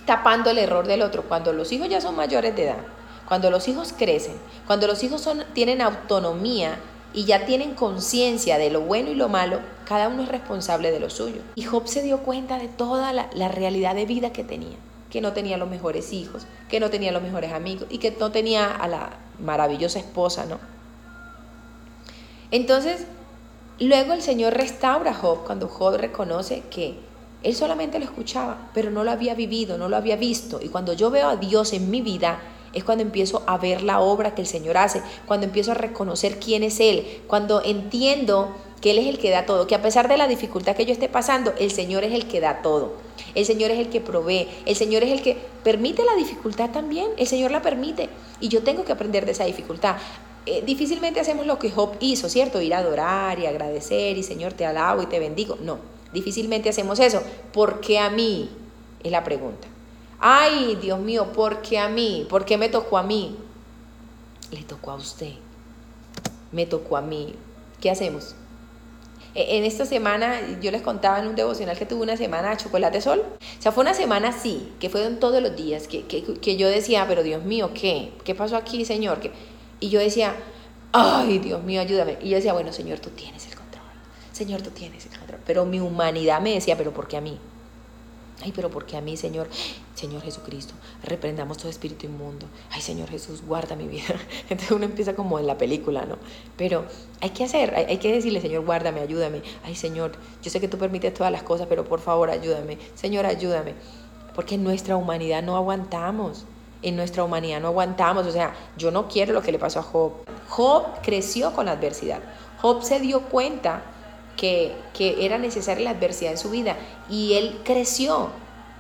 tapando 0.06 0.50
el 0.50 0.58
error 0.58 0.86
del 0.86 1.02
otro. 1.02 1.22
Cuando 1.24 1.52
los 1.52 1.72
hijos 1.72 1.88
ya 1.88 2.00
son 2.00 2.16
mayores 2.16 2.54
de 2.56 2.64
edad, 2.64 2.82
cuando 3.26 3.50
los 3.50 3.68
hijos 3.68 3.94
crecen, 3.96 4.34
cuando 4.66 4.86
los 4.86 5.02
hijos 5.02 5.28
tienen 5.52 5.80
autonomía 5.80 6.78
y 7.12 7.24
ya 7.24 7.46
tienen 7.46 7.74
conciencia 7.74 8.58
de 8.58 8.70
lo 8.70 8.80
bueno 8.80 9.10
y 9.10 9.14
lo 9.14 9.28
malo, 9.28 9.60
cada 9.86 10.08
uno 10.08 10.22
es 10.22 10.28
responsable 10.28 10.90
de 10.90 11.00
lo 11.00 11.10
suyo. 11.10 11.42
Y 11.54 11.62
Job 11.62 11.86
se 11.86 12.02
dio 12.02 12.18
cuenta 12.18 12.58
de 12.58 12.68
toda 12.68 13.12
la, 13.12 13.28
la 13.34 13.48
realidad 13.48 13.94
de 13.94 14.06
vida 14.06 14.32
que 14.32 14.44
tenía, 14.44 14.76
que 15.10 15.20
no 15.20 15.32
tenía 15.32 15.56
los 15.56 15.70
mejores 15.70 16.12
hijos, 16.12 16.46
que 16.68 16.80
no 16.80 16.90
tenía 16.90 17.12
los 17.12 17.22
mejores 17.22 17.52
amigos 17.52 17.86
y 17.90 17.98
que 17.98 18.10
no 18.18 18.30
tenía 18.30 18.70
a 18.70 18.88
la 18.88 19.10
maravillosa 19.38 19.98
esposa, 19.98 20.44
¿no? 20.44 20.58
Entonces, 22.50 23.06
Luego 23.80 24.12
el 24.12 24.22
Señor 24.22 24.54
restaura 24.54 25.10
a 25.10 25.14
Job 25.14 25.44
cuando 25.44 25.66
Job 25.66 25.96
reconoce 25.96 26.62
que 26.70 26.94
él 27.44 27.54
solamente 27.54 27.98
lo 27.98 28.06
escuchaba, 28.06 28.70
pero 28.72 28.90
no 28.90 29.04
lo 29.04 29.10
había 29.10 29.34
vivido, 29.34 29.76
no 29.76 29.88
lo 29.88 29.96
había 29.96 30.16
visto. 30.16 30.60
Y 30.62 30.68
cuando 30.68 30.94
yo 30.94 31.10
veo 31.10 31.28
a 31.28 31.36
Dios 31.36 31.74
en 31.74 31.90
mi 31.90 32.00
vida, 32.00 32.40
es 32.72 32.84
cuando 32.84 33.02
empiezo 33.02 33.44
a 33.46 33.58
ver 33.58 33.82
la 33.82 34.00
obra 34.00 34.34
que 34.34 34.40
el 34.40 34.48
Señor 34.48 34.78
hace, 34.78 35.02
cuando 35.26 35.46
empiezo 35.46 35.70
a 35.72 35.74
reconocer 35.74 36.40
quién 36.40 36.62
es 36.62 36.80
Él, 36.80 37.22
cuando 37.26 37.62
entiendo 37.62 38.54
que 38.80 38.90
Él 38.90 38.98
es 38.98 39.06
el 39.06 39.18
que 39.18 39.30
da 39.30 39.46
todo, 39.46 39.66
que 39.66 39.74
a 39.74 39.82
pesar 39.82 40.08
de 40.08 40.16
la 40.16 40.26
dificultad 40.26 40.74
que 40.74 40.86
yo 40.86 40.92
esté 40.92 41.08
pasando, 41.08 41.52
el 41.58 41.70
Señor 41.70 42.02
es 42.02 42.14
el 42.14 42.26
que 42.26 42.40
da 42.40 42.62
todo. 42.62 42.94
El 43.34 43.44
Señor 43.44 43.70
es 43.70 43.78
el 43.78 43.90
que 43.90 44.00
provee, 44.00 44.48
el 44.66 44.74
Señor 44.74 45.04
es 45.04 45.12
el 45.12 45.22
que 45.22 45.36
permite 45.62 46.02
la 46.02 46.14
dificultad 46.16 46.70
también, 46.70 47.08
el 47.16 47.26
Señor 47.26 47.50
la 47.50 47.62
permite 47.62 48.08
y 48.40 48.48
yo 48.48 48.62
tengo 48.62 48.84
que 48.84 48.92
aprender 48.92 49.26
de 49.26 49.32
esa 49.32 49.44
dificultad. 49.44 49.96
Eh, 50.46 50.62
difícilmente 50.64 51.20
hacemos 51.20 51.46
lo 51.46 51.58
que 51.58 51.70
Job 51.70 51.92
hizo, 52.00 52.28
¿cierto? 52.28 52.60
Ir 52.60 52.74
a 52.74 52.78
adorar 52.78 53.38
y 53.38 53.46
agradecer 53.46 54.18
y 54.18 54.22
Señor 54.22 54.52
te 54.52 54.66
alabo 54.66 55.02
y 55.02 55.06
te 55.06 55.18
bendigo. 55.18 55.56
No, 55.62 55.78
difícilmente 56.14 56.70
hacemos 56.70 56.98
eso. 57.00 57.22
¿Por 57.52 57.80
qué 57.80 57.98
a 57.98 58.08
mí? 58.08 58.48
Es 59.02 59.12
la 59.12 59.22
pregunta. 59.22 59.68
Ay, 60.18 60.78
Dios 60.80 60.98
mío, 60.98 61.32
¿por 61.32 61.60
qué 61.60 61.78
a 61.78 61.88
mí? 61.90 62.26
¿Por 62.30 62.46
qué 62.46 62.56
me 62.56 62.70
tocó 62.70 62.96
a 62.96 63.02
mí? 63.02 63.36
Le 64.50 64.62
tocó 64.62 64.92
a 64.92 64.94
usted. 64.94 65.32
Me 66.52 66.64
tocó 66.64 66.96
a 66.96 67.02
mí. 67.02 67.34
¿Qué 67.80 67.90
hacemos? 67.90 68.34
E, 69.34 69.58
en 69.58 69.64
esta 69.64 69.84
semana, 69.84 70.58
yo 70.62 70.70
les 70.70 70.80
contaba 70.80 71.18
en 71.18 71.26
un 71.26 71.34
devocional 71.34 71.76
que 71.76 71.84
tuve 71.84 72.02
una 72.02 72.16
semana 72.16 72.50
de 72.50 72.56
chocolate 72.56 73.00
sol. 73.00 73.22
O 73.58 73.62
sea, 73.62 73.72
fue 73.72 73.82
una 73.82 73.92
semana 73.92 74.28
así, 74.28 74.72
que 74.80 74.88
fueron 74.88 75.18
todos 75.18 75.42
los 75.42 75.56
días, 75.56 75.88
que, 75.88 76.06
que, 76.06 76.22
que 76.22 76.56
yo 76.56 76.68
decía, 76.68 77.04
pero 77.08 77.22
Dios 77.22 77.44
mío, 77.44 77.72
¿qué? 77.74 78.12
¿Qué 78.24 78.34
pasó 78.34 78.56
aquí, 78.56 78.84
Señor? 78.84 79.20
¿Qué? 79.20 79.32
Y 79.80 79.90
yo 79.90 80.00
decía, 80.00 80.34
ay, 80.92 81.38
Dios 81.40 81.62
mío, 81.64 81.80
ayúdame. 81.80 82.16
Y 82.22 82.30
yo 82.30 82.36
decía, 82.36 82.52
bueno, 82.52 82.72
Señor, 82.72 83.00
tú 83.00 83.10
tienes 83.10 83.44
el 83.46 83.56
control. 83.56 83.63
Señor, 84.34 84.62
tú 84.62 84.70
tienes. 84.70 85.06
Pero 85.46 85.64
mi 85.64 85.78
humanidad 85.78 86.40
me 86.40 86.54
decía, 86.54 86.76
pero 86.76 86.92
¿por 86.92 87.06
qué 87.06 87.16
a 87.16 87.20
mí? 87.20 87.38
Ay, 88.42 88.52
pero 88.52 88.68
¿por 88.68 88.84
qué 88.84 88.96
a 88.96 89.00
mí, 89.00 89.16
Señor? 89.16 89.48
Señor 89.94 90.22
Jesucristo, 90.22 90.74
reprendamos 91.04 91.56
todo 91.56 91.68
espíritu 91.68 92.06
inmundo. 92.06 92.46
Ay, 92.70 92.82
Señor 92.82 93.08
Jesús, 93.08 93.42
guarda 93.46 93.76
mi 93.76 93.86
vida. 93.86 94.16
Entonces 94.50 94.72
uno 94.72 94.86
empieza 94.86 95.14
como 95.14 95.38
en 95.38 95.46
la 95.46 95.56
película, 95.56 96.04
¿no? 96.04 96.18
Pero 96.56 96.84
hay 97.20 97.30
que 97.30 97.44
hacer, 97.44 97.76
hay, 97.76 97.84
hay, 97.84 97.98
que 97.98 98.12
decirle, 98.12 98.40
Señor, 98.40 98.64
guárdame, 98.64 99.02
ayúdame. 99.02 99.40
Ay, 99.62 99.76
Señor, 99.76 100.18
yo 100.42 100.50
sé 100.50 100.60
que 100.60 100.66
tú 100.66 100.78
permites 100.78 101.14
todas 101.14 101.30
las 101.30 101.44
cosas, 101.44 101.68
pero 101.68 101.84
por 101.84 102.00
favor, 102.00 102.28
ayúdame. 102.28 102.76
Señor, 102.96 103.26
ayúdame. 103.26 103.74
Porque 104.34 104.56
en 104.56 104.64
nuestra 104.64 104.96
humanidad 104.96 105.44
no 105.44 105.56
aguantamos 105.56 106.44
en 106.82 106.96
nuestra 106.96 107.24
humanidad 107.24 107.60
no 107.60 107.68
aguantamos. 107.68 108.26
O 108.26 108.30
sea, 108.30 108.54
yo 108.76 108.90
no 108.90 109.08
quiero 109.08 109.32
lo 109.32 109.42
que 109.42 109.50
le 109.50 109.58
pasó 109.58 109.80
a 109.80 109.82
Job. 109.82 110.12
Job 110.48 110.84
creció 111.02 111.52
con 111.54 111.66
la 111.66 111.72
adversidad. 111.72 112.20
Job 112.60 112.82
se 112.82 113.00
dio 113.00 113.22
cuenta 113.22 113.82
que, 114.36 114.74
era 114.98 115.38
necesaria 115.38 115.84
la 115.84 115.90
adversidad 115.90 116.32
en 116.32 116.38
su 116.38 116.50
vida 116.50 116.76
y 117.08 117.34
él 117.34 117.60
creció 117.64 118.30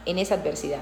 en 0.06 0.18
esa 0.18 0.34
adversidad. 0.34 0.80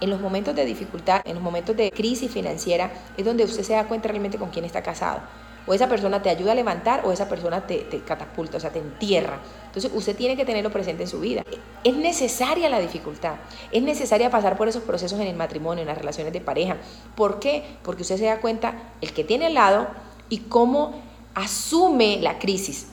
En 0.00 0.10
los 0.10 0.20
momentos 0.20 0.54
de 0.54 0.64
dificultad, 0.64 1.20
en 1.24 1.34
los 1.34 1.42
momentos 1.42 1.76
de 1.76 1.90
crisis 1.90 2.30
financiera, 2.30 2.90
es 3.16 3.24
donde 3.24 3.44
usted 3.44 3.62
se 3.62 3.74
da 3.74 3.86
cuenta 3.86 4.08
realmente 4.08 4.38
con 4.38 4.50
quién 4.50 4.64
está 4.64 4.82
casado. 4.82 5.20
O 5.66 5.74
esa 5.74 5.88
persona 5.88 6.22
te 6.22 6.30
ayuda 6.30 6.52
a 6.52 6.54
levantar 6.54 7.02
o 7.04 7.12
esa 7.12 7.28
persona 7.28 7.66
te, 7.66 7.80
te, 7.80 8.00
catapulta, 8.00 8.56
o 8.56 8.60
sea, 8.60 8.70
te 8.70 8.78
entierra. 8.78 9.38
Entonces 9.66 9.90
usted 9.94 10.16
tiene 10.16 10.36
que 10.36 10.46
tenerlo 10.46 10.70
presente 10.70 11.02
en 11.02 11.08
su 11.08 11.20
vida. 11.20 11.44
Es 11.84 11.94
necesaria 11.94 12.70
la 12.70 12.80
dificultad, 12.80 13.34
es 13.70 13.82
necesaria 13.82 14.30
pasar 14.30 14.56
por 14.56 14.68
esos 14.68 14.82
procesos 14.82 15.20
en 15.20 15.26
el 15.26 15.36
matrimonio, 15.36 15.82
en 15.82 15.88
las 15.88 15.98
relaciones 15.98 16.32
de 16.32 16.40
pareja. 16.40 16.78
¿Por 17.14 17.38
qué? 17.38 17.62
Porque 17.82 18.02
usted 18.02 18.16
se 18.16 18.24
da 18.24 18.40
cuenta 18.40 18.94
el 19.02 19.12
que 19.12 19.22
tiene 19.22 19.46
al 19.46 19.54
lado 19.54 19.88
y 20.30 20.38
cómo 20.38 21.02
asume 21.34 22.18
la 22.20 22.38
crisis. 22.38 22.86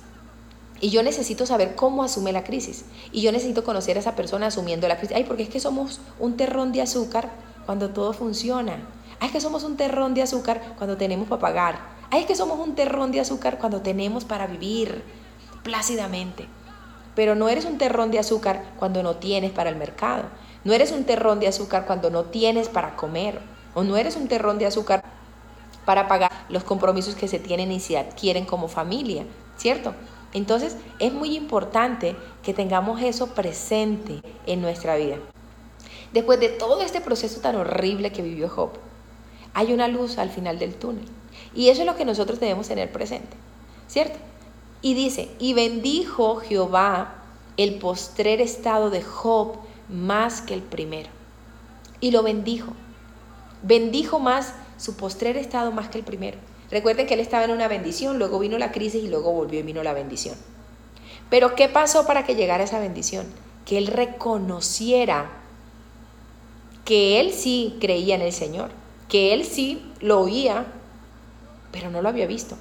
Y 0.80 0.90
yo 0.90 1.02
necesito 1.04 1.46
saber 1.46 1.76
cómo 1.76 2.04
asume 2.04 2.32
la 2.32 2.44
crisis. 2.44 2.86
Y 3.12 3.22
yo 3.22 3.32
necesito 3.32 3.64
conocer 3.64 3.98
a 3.98 4.00
esa 4.00 4.16
persona 4.16 4.48
asumiendo 4.48 4.88
la 4.88 4.98
crisis. 4.98 5.16
Ay, 5.16 5.24
porque 5.24 5.44
es 5.44 5.50
que 5.50 5.60
somos 5.60 6.02
un 6.20 6.38
terrón 6.38 6.72
de 6.72 6.82
azúcar 6.82 7.30
cuando 7.66 7.90
todo 7.90 8.14
funciona. 8.14 8.88
Ay, 9.20 9.28
es 9.28 9.34
que 9.34 9.42
somos 9.42 9.64
un 9.64 9.78
terrón 9.78 10.14
de 10.14 10.22
azúcar 10.22 10.62
cuando 10.78 10.98
tenemos 10.98 11.28
para 11.28 11.42
pagar. 11.42 11.80
Ay, 12.12 12.22
es 12.22 12.26
que 12.28 12.36
somos 12.36 12.60
un 12.60 12.76
terrón 12.76 13.12
de 13.12 13.20
azúcar 13.20 13.58
cuando 13.58 13.82
tenemos 13.82 14.24
para 14.24 14.46
vivir 14.46 15.04
plácidamente. 15.64 16.48
Pero 17.16 17.34
no 17.34 17.50
eres 17.50 17.66
un 17.66 17.80
terrón 17.80 18.12
de 18.12 18.20
azúcar 18.20 18.64
cuando 18.78 19.02
no 19.02 19.16
tienes 19.16 19.52
para 19.52 19.72
el 19.72 19.76
mercado. 19.76 20.26
No 20.64 20.74
eres 20.74 20.92
un 20.92 21.06
terrón 21.06 21.40
de 21.40 21.48
azúcar 21.48 21.86
cuando 21.88 22.12
no 22.12 22.26
tienes 22.26 22.70
para 22.70 22.96
comer. 22.96 23.42
O 23.74 23.84
no 23.84 23.98
eres 23.98 24.16
un 24.16 24.28
terrón 24.28 24.60
de 24.60 24.68
azúcar 24.68 25.04
para 25.86 26.08
pagar 26.08 26.32
los 26.50 26.64
compromisos 26.64 27.16
que 27.16 27.28
se 27.28 27.40
tienen 27.40 27.72
y 27.72 27.80
se 27.80 27.98
adquieren 27.98 28.46
como 28.46 28.68
familia, 28.68 29.24
¿cierto? 29.56 29.94
Entonces 30.34 30.78
es 31.00 31.14
muy 31.14 31.36
importante 31.36 32.16
que 32.44 32.54
tengamos 32.54 33.02
eso 33.02 33.28
presente 33.28 34.22
en 34.46 34.62
nuestra 34.62 34.96
vida. 34.96 35.18
Después 36.14 36.40
de 36.40 36.50
todo 36.50 36.82
este 36.82 37.02
proceso 37.02 37.42
tan 37.42 37.56
horrible 37.56 38.12
que 38.12 38.22
vivió 38.22 38.50
Job, 38.50 38.72
hay 39.54 39.74
una 39.74 39.88
luz 39.88 40.18
al 40.18 40.30
final 40.30 40.60
del 40.60 40.76
túnel. 40.76 41.06
Y 41.54 41.70
eso 41.70 41.82
es 41.82 41.88
lo 41.88 41.96
que 41.96 42.06
nosotros 42.06 42.40
debemos 42.40 42.68
tener 42.68 42.92
presente, 42.92 43.36
¿cierto? 43.88 44.18
Y 44.82 44.94
dice, 44.94 45.30
y 45.40 45.54
bendijo 45.54 46.38
Jehová 46.38 47.16
el 47.58 47.80
postrer 47.80 48.42
estado 48.42 48.90
de 48.90 49.02
Job 49.02 49.58
más 49.90 50.42
que 50.42 50.54
el 50.54 50.62
primero. 50.62 51.10
Y 52.00 52.12
lo 52.12 52.22
bendijo. 52.22 52.74
Bendijo 53.64 54.20
más 54.20 54.54
su 54.78 54.96
postrer 54.96 55.38
estado 55.38 55.72
más 55.72 55.90
que 55.90 55.98
el 55.98 56.04
primero. 56.04 56.38
Recuerden 56.70 57.08
que 57.08 57.14
él 57.14 57.20
estaba 57.20 57.46
en 57.46 57.52
una 57.52 57.68
bendición, 57.68 58.20
luego 58.20 58.40
vino 58.40 58.58
la 58.58 58.72
crisis 58.72 59.04
y 59.04 59.08
luego 59.08 59.32
volvió 59.32 59.60
y 59.60 59.64
vino 59.64 59.84
la 59.84 59.94
bendición. 59.94 60.36
Pero 61.30 61.56
¿qué 61.56 61.70
pasó 61.70 62.06
para 62.06 62.26
que 62.26 62.36
llegara 62.36 62.64
esa 62.64 62.80
bendición? 62.80 63.26
Que 63.66 63.78
él 63.78 63.88
reconociera 63.88 65.30
que 66.86 67.20
él 67.20 67.34
sí 67.34 67.78
creía 67.82 68.16
en 68.16 68.22
el 68.22 68.32
Señor, 68.32 68.70
que 69.10 69.34
él 69.34 69.44
sí 69.44 69.92
lo 70.00 70.22
oía, 70.22 70.66
pero 71.72 71.90
no 71.90 72.02
lo 72.02 72.10
había 72.10 72.28
visto. 72.28 72.58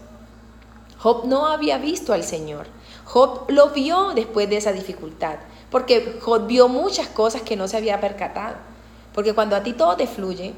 Job 0.99 1.27
no 1.27 1.47
había 1.47 1.79
visto 1.79 2.13
al 2.13 2.25
Señor. 2.25 2.67
Job 3.05 3.49
lo 3.49 3.71
vio 3.71 4.15
después 4.15 4.51
de 4.51 4.57
esa 4.57 4.73
dificultad, 4.73 5.37
porque 5.71 6.19
Job 6.21 6.47
vio 6.47 6.69
muchas 6.69 7.07
cosas 7.09 7.43
que 7.43 7.57
no 7.57 7.69
se 7.69 7.77
había 7.77 8.01
percatado. 8.01 8.57
Porque 9.15 9.33
cuando 9.33 9.57
a 9.57 9.63
ti 9.63 9.73
todo 9.73 9.97
te 9.97 10.07
fluye, 10.07 10.53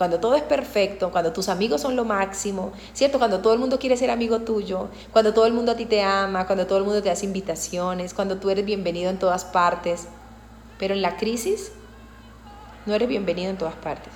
cuando 0.00 0.18
todo 0.18 0.34
es 0.34 0.42
perfecto, 0.42 1.10
cuando 1.10 1.30
tus 1.30 1.50
amigos 1.50 1.82
son 1.82 1.94
lo 1.94 2.06
máximo, 2.06 2.72
¿cierto? 2.94 3.18
Cuando 3.18 3.40
todo 3.40 3.52
el 3.52 3.58
mundo 3.58 3.78
quiere 3.78 3.98
ser 3.98 4.10
amigo 4.10 4.38
tuyo, 4.38 4.88
cuando 5.12 5.34
todo 5.34 5.44
el 5.44 5.52
mundo 5.52 5.72
a 5.72 5.76
ti 5.76 5.84
te 5.84 6.00
ama, 6.00 6.46
cuando 6.46 6.66
todo 6.66 6.78
el 6.78 6.84
mundo 6.84 7.02
te 7.02 7.10
hace 7.10 7.26
invitaciones, 7.26 8.14
cuando 8.14 8.38
tú 8.38 8.48
eres 8.48 8.64
bienvenido 8.64 9.10
en 9.10 9.18
todas 9.18 9.44
partes. 9.44 10.08
Pero 10.78 10.94
en 10.94 11.02
la 11.02 11.18
crisis 11.18 11.70
no 12.86 12.94
eres 12.94 13.10
bienvenido 13.10 13.50
en 13.50 13.58
todas 13.58 13.74
partes. 13.74 14.14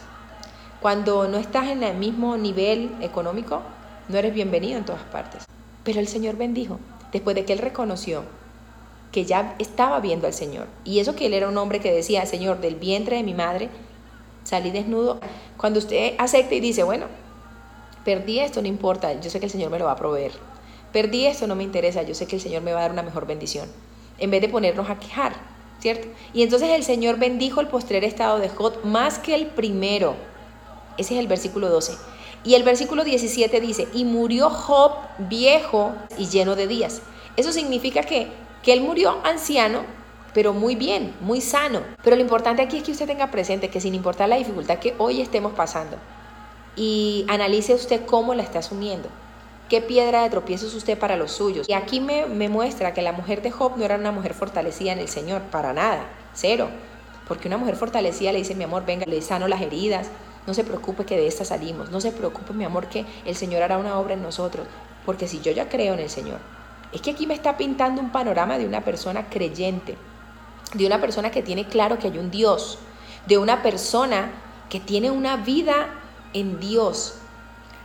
Cuando 0.80 1.28
no 1.28 1.36
estás 1.36 1.68
en 1.68 1.82
el 1.82 1.98
mismo 1.98 2.38
nivel 2.38 2.90
económico, 3.02 3.60
no 4.08 4.16
eres 4.16 4.32
bienvenido 4.32 4.78
en 4.78 4.86
todas 4.86 5.02
partes. 5.02 5.44
Pero 5.82 6.00
el 6.00 6.08
Señor 6.08 6.38
bendijo, 6.38 6.80
después 7.12 7.36
de 7.36 7.44
que 7.44 7.52
él 7.52 7.58
reconoció 7.58 8.22
que 9.12 9.26
ya 9.26 9.54
estaba 9.58 10.00
viendo 10.00 10.26
al 10.26 10.32
Señor. 10.32 10.66
Y 10.82 11.00
eso 11.00 11.14
que 11.14 11.26
él 11.26 11.34
era 11.34 11.46
un 11.46 11.58
hombre 11.58 11.80
que 11.80 11.92
decía, 11.92 12.24
Señor, 12.24 12.62
del 12.62 12.76
vientre 12.76 13.16
de 13.16 13.22
mi 13.22 13.34
madre 13.34 13.68
salí 14.56 14.70
desnudo. 14.70 15.20
Cuando 15.56 15.78
usted 15.78 16.14
acepta 16.18 16.54
y 16.54 16.60
dice, 16.60 16.82
bueno, 16.82 17.06
perdí 18.04 18.38
esto, 18.40 18.62
no 18.62 18.68
importa, 18.68 19.20
yo 19.20 19.30
sé 19.30 19.38
que 19.38 19.46
el 19.46 19.52
Señor 19.52 19.70
me 19.70 19.78
lo 19.78 19.86
va 19.86 19.92
a 19.92 19.96
proveer. 19.96 20.32
Perdí 20.92 21.26
esto, 21.26 21.46
no 21.46 21.56
me 21.56 21.64
interesa, 21.64 22.02
yo 22.02 22.14
sé 22.14 22.26
que 22.26 22.36
el 22.36 22.42
Señor 22.42 22.62
me 22.62 22.72
va 22.72 22.78
a 22.78 22.82
dar 22.82 22.92
una 22.92 23.02
mejor 23.02 23.26
bendición. 23.26 23.68
En 24.18 24.30
vez 24.30 24.40
de 24.40 24.48
ponernos 24.48 24.88
a 24.88 24.98
quejar, 24.98 25.34
¿cierto? 25.80 26.08
Y 26.32 26.42
entonces 26.42 26.68
el 26.70 26.84
Señor 26.84 27.18
bendijo 27.18 27.60
el 27.60 27.68
postrer 27.68 28.04
estado 28.04 28.38
de 28.38 28.48
Jod 28.48 28.84
más 28.84 29.18
que 29.18 29.34
el 29.34 29.46
primero 29.48 30.14
ese 30.96 31.14
es 31.14 31.20
el 31.20 31.26
versículo 31.26 31.68
12. 31.68 31.96
Y 32.44 32.54
el 32.54 32.62
versículo 32.62 33.04
17 33.04 33.60
dice, 33.60 33.88
y 33.94 34.04
murió 34.04 34.50
Job 34.50 34.92
viejo 35.18 35.94
y 36.18 36.26
lleno 36.26 36.56
de 36.56 36.66
días. 36.66 37.02
Eso 37.36 37.52
significa 37.52 38.02
que, 38.02 38.28
que 38.62 38.72
él 38.72 38.82
murió 38.82 39.18
anciano, 39.24 39.82
pero 40.34 40.52
muy 40.52 40.74
bien, 40.74 41.14
muy 41.20 41.40
sano. 41.40 41.80
Pero 42.02 42.16
lo 42.16 42.22
importante 42.22 42.60
aquí 42.60 42.78
es 42.78 42.82
que 42.82 42.92
usted 42.92 43.06
tenga 43.06 43.30
presente 43.30 43.70
que 43.70 43.80
sin 43.80 43.94
importar 43.94 44.28
la 44.28 44.36
dificultad 44.36 44.78
que 44.78 44.94
hoy 44.98 45.20
estemos 45.20 45.52
pasando, 45.52 45.96
y 46.76 47.24
analice 47.28 47.72
usted 47.72 48.04
cómo 48.04 48.34
la 48.34 48.42
está 48.42 48.58
asumiendo. 48.58 49.08
¿Qué 49.68 49.80
piedra 49.80 50.22
de 50.22 50.30
tropiezo 50.30 50.66
es 50.66 50.74
usted 50.74 50.98
para 50.98 51.16
los 51.16 51.32
suyos? 51.32 51.68
Y 51.68 51.72
aquí 51.72 52.00
me, 52.00 52.26
me 52.26 52.48
muestra 52.48 52.92
que 52.92 53.00
la 53.00 53.12
mujer 53.12 53.40
de 53.40 53.50
Job 53.50 53.76
no 53.76 53.84
era 53.84 53.96
una 53.96 54.12
mujer 54.12 54.34
fortalecida 54.34 54.92
en 54.92 54.98
el 54.98 55.08
Señor, 55.08 55.42
para 55.42 55.72
nada, 55.72 56.04
cero. 56.34 56.68
Porque 57.26 57.48
una 57.48 57.56
mujer 57.56 57.76
fortalecida 57.76 58.32
le 58.32 58.38
dice, 58.38 58.54
mi 58.54 58.64
amor, 58.64 58.84
venga, 58.84 59.06
le 59.06 59.22
sano 59.22 59.48
las 59.48 59.62
heridas, 59.62 60.08
no 60.46 60.52
se 60.52 60.64
preocupe 60.64 61.06
que 61.06 61.16
de 61.16 61.26
esta 61.26 61.44
salimos. 61.44 61.90
No 61.90 62.00
se 62.00 62.12
preocupe, 62.12 62.52
mi 62.52 62.64
amor, 62.64 62.88
que 62.88 63.06
el 63.24 63.36
Señor 63.36 63.62
hará 63.62 63.78
una 63.78 63.98
obra 63.98 64.14
en 64.14 64.22
nosotros. 64.22 64.66
Porque 65.06 65.28
si 65.28 65.40
yo 65.40 65.52
ya 65.52 65.68
creo 65.68 65.94
en 65.94 66.00
el 66.00 66.10
Señor, 66.10 66.40
es 66.92 67.00
que 67.00 67.12
aquí 67.12 67.26
me 67.26 67.34
está 67.34 67.56
pintando 67.56 68.02
un 68.02 68.12
panorama 68.12 68.58
de 68.58 68.66
una 68.66 68.82
persona 68.82 69.28
creyente, 69.30 69.96
de 70.74 70.86
una 70.86 71.00
persona 71.00 71.30
que 71.30 71.42
tiene 71.42 71.66
claro 71.66 71.98
que 71.98 72.08
hay 72.08 72.18
un 72.18 72.30
Dios, 72.30 72.78
de 73.26 73.38
una 73.38 73.62
persona 73.62 74.30
que 74.68 74.80
tiene 74.80 75.10
una 75.10 75.36
vida 75.36 75.88
en 76.32 76.60
Dios. 76.60 77.14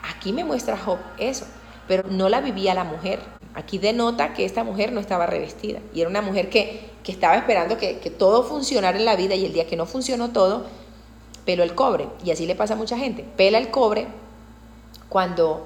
Aquí 0.04 0.34
me 0.34 0.43
muestra 0.43 0.78
Job 0.78 0.97
eso, 1.17 1.45
pero 1.88 2.10
no 2.10 2.30
la 2.30 2.41
vivía 2.41 2.73
la 2.73 2.84
mujer. 2.84 3.19
Aquí 3.54 3.78
denota 3.78 4.34
que 4.34 4.45
esta 4.45 4.63
mujer 4.63 4.91
no 4.91 4.99
estaba 4.99 5.25
revestida 5.25 5.80
y 5.93 6.02
era 6.02 6.10
una 6.10 6.21
mujer 6.21 6.49
que, 6.49 6.89
estaba 7.10 7.36
esperando 7.38 7.80
que, 7.80 7.97
que 7.97 8.12
todo 8.12 8.43
funcionara 8.43 8.95
en 8.95 9.04
la 9.04 9.15
vida 9.15 9.34
y 9.34 9.43
el 9.43 9.52
día 9.52 9.65
que 9.65 9.75
no 9.75 9.88
funcionó 9.88 10.30
todo, 10.30 10.67
peló 11.43 11.63
el 11.63 11.73
cobre. 11.73 12.08
Y 12.23 12.30
así 12.30 12.45
le 12.45 12.54
pasa 12.54 12.75
a 12.75 12.78
mucha 12.78 12.99
gente. 12.99 13.25
Pela 13.36 13.58
el 13.58 13.71
cobre 13.71 14.06
cuando, 15.10 15.65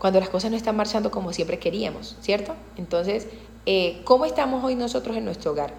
cuando 0.00 0.18
las 0.18 0.28
cosas 0.28 0.50
no 0.50 0.56
están 0.56 0.76
marchando 0.76 1.12
como 1.12 1.32
siempre 1.32 1.60
queríamos, 1.60 2.16
¿cierto? 2.20 2.54
Entonces, 2.76 3.28
eh, 3.64 4.02
¿cómo 4.04 4.24
estamos 4.24 4.64
hoy 4.64 4.74
nosotros 4.74 5.16
en 5.16 5.24
nuestro 5.24 5.52
hogar? 5.52 5.72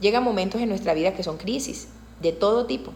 Llegan 0.00 0.24
momentos 0.24 0.60
en 0.60 0.68
nuestra 0.68 0.94
vida 0.94 1.14
que 1.14 1.22
son 1.22 1.38
crisis 1.38 1.88
de 2.20 2.32
todo 2.32 2.66
tipo. 2.66 2.92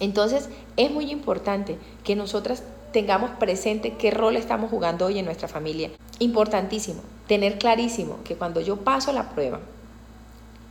Entonces, 0.00 0.48
es 0.76 0.90
muy 0.90 1.10
importante 1.10 1.78
que 2.04 2.16
nosotras 2.16 2.62
tengamos 2.92 3.30
presente 3.32 3.94
qué 3.94 4.10
rol 4.10 4.36
estamos 4.36 4.70
jugando 4.70 5.06
hoy 5.06 5.18
en 5.18 5.24
nuestra 5.24 5.48
familia. 5.48 5.90
Importantísimo, 6.18 7.02
tener 7.26 7.58
clarísimo 7.58 8.18
que 8.24 8.36
cuando 8.36 8.60
yo 8.60 8.76
paso 8.76 9.12
la 9.12 9.30
prueba, 9.30 9.60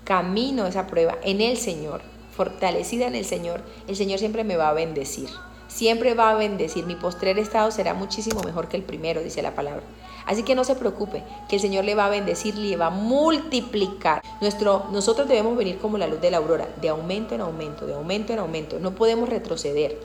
camino 0.03 0.65
esa 0.65 0.87
prueba 0.87 1.17
en 1.23 1.41
el 1.41 1.57
Señor, 1.57 2.01
fortalecida 2.31 3.07
en 3.07 3.15
el 3.15 3.25
Señor, 3.25 3.61
el 3.87 3.95
Señor 3.95 4.19
siempre 4.19 4.43
me 4.43 4.57
va 4.57 4.69
a 4.69 4.73
bendecir. 4.73 5.29
Siempre 5.67 6.13
va 6.13 6.31
a 6.31 6.35
bendecir. 6.35 6.85
Mi 6.85 6.95
postrer 6.95 7.37
estado 7.37 7.71
será 7.71 7.93
muchísimo 7.93 8.41
mejor 8.43 8.69
que 8.69 8.77
el 8.77 8.83
primero, 8.83 9.21
dice 9.21 9.41
la 9.41 9.53
palabra. 9.53 9.83
Así 10.27 10.43
que 10.43 10.55
no 10.55 10.65
se 10.65 10.75
preocupe, 10.75 11.23
que 11.47 11.55
el 11.55 11.61
Señor 11.61 11.85
le 11.85 11.95
va 11.95 12.05
a 12.05 12.09
bendecir, 12.09 12.55
le 12.57 12.75
va 12.75 12.87
a 12.87 12.91
multiplicar. 12.91 14.21
Nuestro, 14.41 14.85
nosotros 14.91 15.27
debemos 15.27 15.55
venir 15.55 15.77
como 15.77 15.97
la 15.97 16.05
luz 16.05 16.19
de 16.19 16.29
la 16.29 16.37
aurora, 16.37 16.67
de 16.81 16.89
aumento 16.89 17.33
en 17.33 17.41
aumento, 17.41 17.87
de 17.87 17.93
aumento 17.93 18.33
en 18.33 18.39
aumento. 18.39 18.77
No 18.79 18.93
podemos 18.93 19.29
retroceder, 19.29 19.97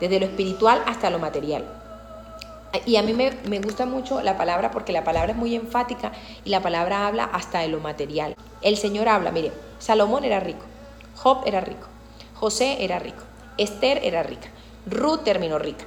desde 0.00 0.20
lo 0.20 0.26
espiritual 0.26 0.80
hasta 0.86 1.10
lo 1.10 1.18
material. 1.18 1.64
Y 2.84 2.96
a 2.96 3.02
mí 3.02 3.12
me, 3.12 3.58
gusta 3.60 3.86
mucho 3.86 4.22
la 4.22 4.36
palabra 4.36 4.70
porque 4.70 4.92
la 4.92 5.02
palabra 5.02 5.32
es 5.32 5.38
muy 5.38 5.54
enfática 5.54 6.12
y 6.44 6.50
la 6.50 6.62
palabra 6.62 7.08
habla 7.08 7.24
hasta 7.24 7.60
de 7.60 7.68
lo 7.68 7.80
material. 7.80 8.36
El 8.60 8.76
Señor 8.76 9.08
habla, 9.08 9.32
mire, 9.32 9.50
Salomón 9.78 10.24
era 10.24 10.40
rico, 10.40 10.64
Job 11.16 11.42
era 11.46 11.60
rico, 11.60 11.88
José 12.34 12.84
era 12.84 12.98
rico, 12.98 13.22
Esther 13.56 14.00
era 14.02 14.22
rica, 14.22 14.48
Ruth 14.86 15.24
terminó 15.24 15.58
rica. 15.58 15.86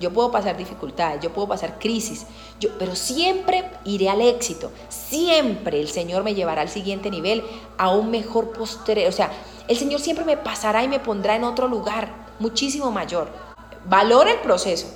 Yo 0.00 0.12
puedo 0.12 0.30
pasar 0.30 0.56
dificultades, 0.56 1.22
yo 1.22 1.32
puedo 1.32 1.48
pasar 1.48 1.78
crisis, 1.78 2.26
yo, 2.58 2.70
pero 2.78 2.96
siempre 2.96 3.70
iré 3.84 4.08
al 4.08 4.20
éxito. 4.20 4.70
Siempre 4.88 5.80
el 5.80 5.88
Señor 5.88 6.24
me 6.24 6.34
llevará 6.34 6.62
al 6.62 6.68
siguiente 6.68 7.10
nivel, 7.10 7.44
a 7.78 7.90
un 7.90 8.10
mejor 8.10 8.52
postre. 8.52 9.06
O 9.06 9.12
sea, 9.12 9.30
el 9.68 9.76
Señor 9.76 10.00
siempre 10.00 10.24
me 10.24 10.36
pasará 10.36 10.82
y 10.82 10.88
me 10.88 11.00
pondrá 11.00 11.36
en 11.36 11.44
otro 11.44 11.68
lugar 11.68 12.28
muchísimo 12.38 12.90
mayor. 12.90 13.28
Valora 13.86 14.32
el 14.32 14.40
proceso, 14.40 14.86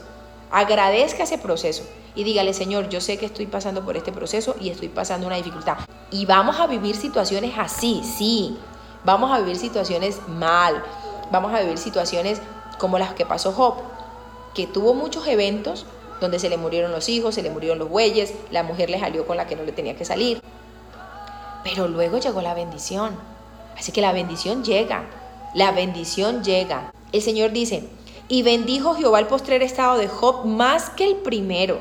agradezca 0.51 1.23
ese 1.23 1.39
proceso 1.39 1.85
y 2.15 2.25
dígale, 2.25 2.55
Señor, 2.55 2.89
yo 2.89 3.01
sé 3.01 3.17
que 3.19 3.27
estoy 3.27 3.47
pasando 3.47 3.85
por 3.85 3.97
este 3.97 4.13
proceso 4.13 4.55
y 4.61 4.71
estoy 4.71 4.89
pasando 4.89 5.27
una 5.27 5.37
dificultad. 5.37 5.79
Y 6.11 6.27
vamos 6.27 6.61
a 6.61 6.67
vivir 6.67 6.97
situaciones 6.97 7.55
así, 7.59 8.03
sí. 8.05 8.57
Vamos 9.05 9.31
a 9.33 9.41
vivir 9.41 9.57
situaciones 9.57 10.21
mal. 10.29 10.83
Vamos 11.31 11.53
a 11.53 11.61
vivir 11.61 11.79
situaciones 11.79 12.41
como 12.79 12.99
las 12.99 13.15
que 13.15 13.27
pasó 13.27 13.53
Job, 13.53 13.77
que 14.55 14.67
tuvo 14.67 14.95
muchos 14.95 15.27
eventos 15.27 15.87
donde 16.21 16.39
se 16.39 16.49
le 16.49 16.57
murieron 16.57 16.93
los 16.93 17.09
hijos, 17.09 17.35
se 17.35 17.43
le 17.43 17.51
murieron 17.51 17.79
los 17.79 17.89
bueyes, 17.89 18.35
la 18.51 18.63
mujer 18.63 18.91
le 18.91 19.01
salió 19.01 19.27
con 19.27 19.37
la 19.37 19.47
que 19.47 19.57
no 19.57 19.65
le 19.65 19.73
tenía 19.73 19.97
que 19.97 20.05
salir. 20.05 20.41
Pero 21.65 21.89
luego 21.89 22.19
llegó 22.19 22.41
la 22.41 22.55
bendición. 22.55 23.17
Así 23.77 23.93
que 23.93 24.01
la 24.01 24.13
bendición 24.13 24.63
llega, 24.63 25.05
la 25.55 25.73
bendición 25.73 26.45
llega. 26.45 26.93
El 27.13 27.23
Señor 27.23 27.53
dice, 27.53 27.89
y 28.29 28.43
bendijo 28.43 28.95
Jehová 28.95 29.19
el 29.21 29.27
postrer 29.27 29.63
estado 29.63 29.99
de 29.99 30.09
Job 30.09 30.45
más 30.47 30.91
que 30.91 31.05
el 31.05 31.17
primero, 31.17 31.81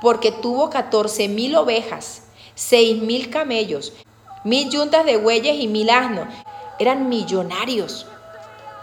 porque 0.00 0.30
tuvo 0.30 0.70
14 0.70 1.28
mil 1.28 1.56
ovejas, 1.56 2.22
seis 2.54 3.00
mil 3.02 3.30
camellos, 3.30 3.92
mil 4.44 4.70
yuntas 4.70 5.04
de 5.04 5.16
bueyes 5.16 5.56
y 5.58 5.66
mil 5.66 5.90
asnos. 5.90 6.28
Eran 6.78 7.08
millonarios. 7.08 8.06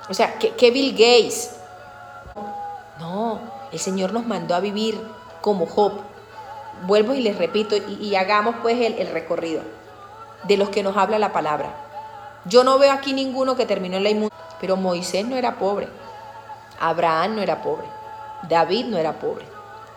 O 0.10 0.14
sea, 0.14 0.38
que, 0.38 0.72
Bill 0.72 0.92
Gates. 0.92 1.55
El 3.72 3.80
Señor 3.80 4.14
nos 4.14 4.26
mandó 4.26 4.56
a 4.56 4.60
vivir 4.60 5.00
como 5.42 5.66
Job. 5.66 5.94
Vuelvo 6.84 7.14
y 7.14 7.22
les 7.22 7.38
repito, 7.38 7.76
y, 7.76 8.16
hagamos 8.16 8.56
pues 8.62 8.80
el, 8.80 8.94
el 9.00 9.08
recorrido 9.08 9.62
de 10.44 10.58
los 10.58 10.70
que 10.70 10.84
nos 10.84 10.98
habla 10.98 11.20
la 11.20 11.34
palabra. 11.34 11.74
Yo 12.46 12.64
no 12.64 12.78
veo 12.78 12.92
aquí 12.92 13.14
ninguno 13.14 13.56
que 13.56 13.66
terminó 13.66 13.98
en 13.98 14.04
la 14.04 14.10
inmundicia, 14.10 14.46
pero 14.60 14.76
Moisés 14.76 15.26
no 15.26 15.36
era 15.36 15.56
pobre, 15.56 15.88
Abraham 16.80 17.38
no 17.38 17.42
era 17.42 17.64
pobre, 17.64 17.88
David 18.50 18.86
no 18.86 18.98
era 18.98 19.14
pobre, 19.14 19.46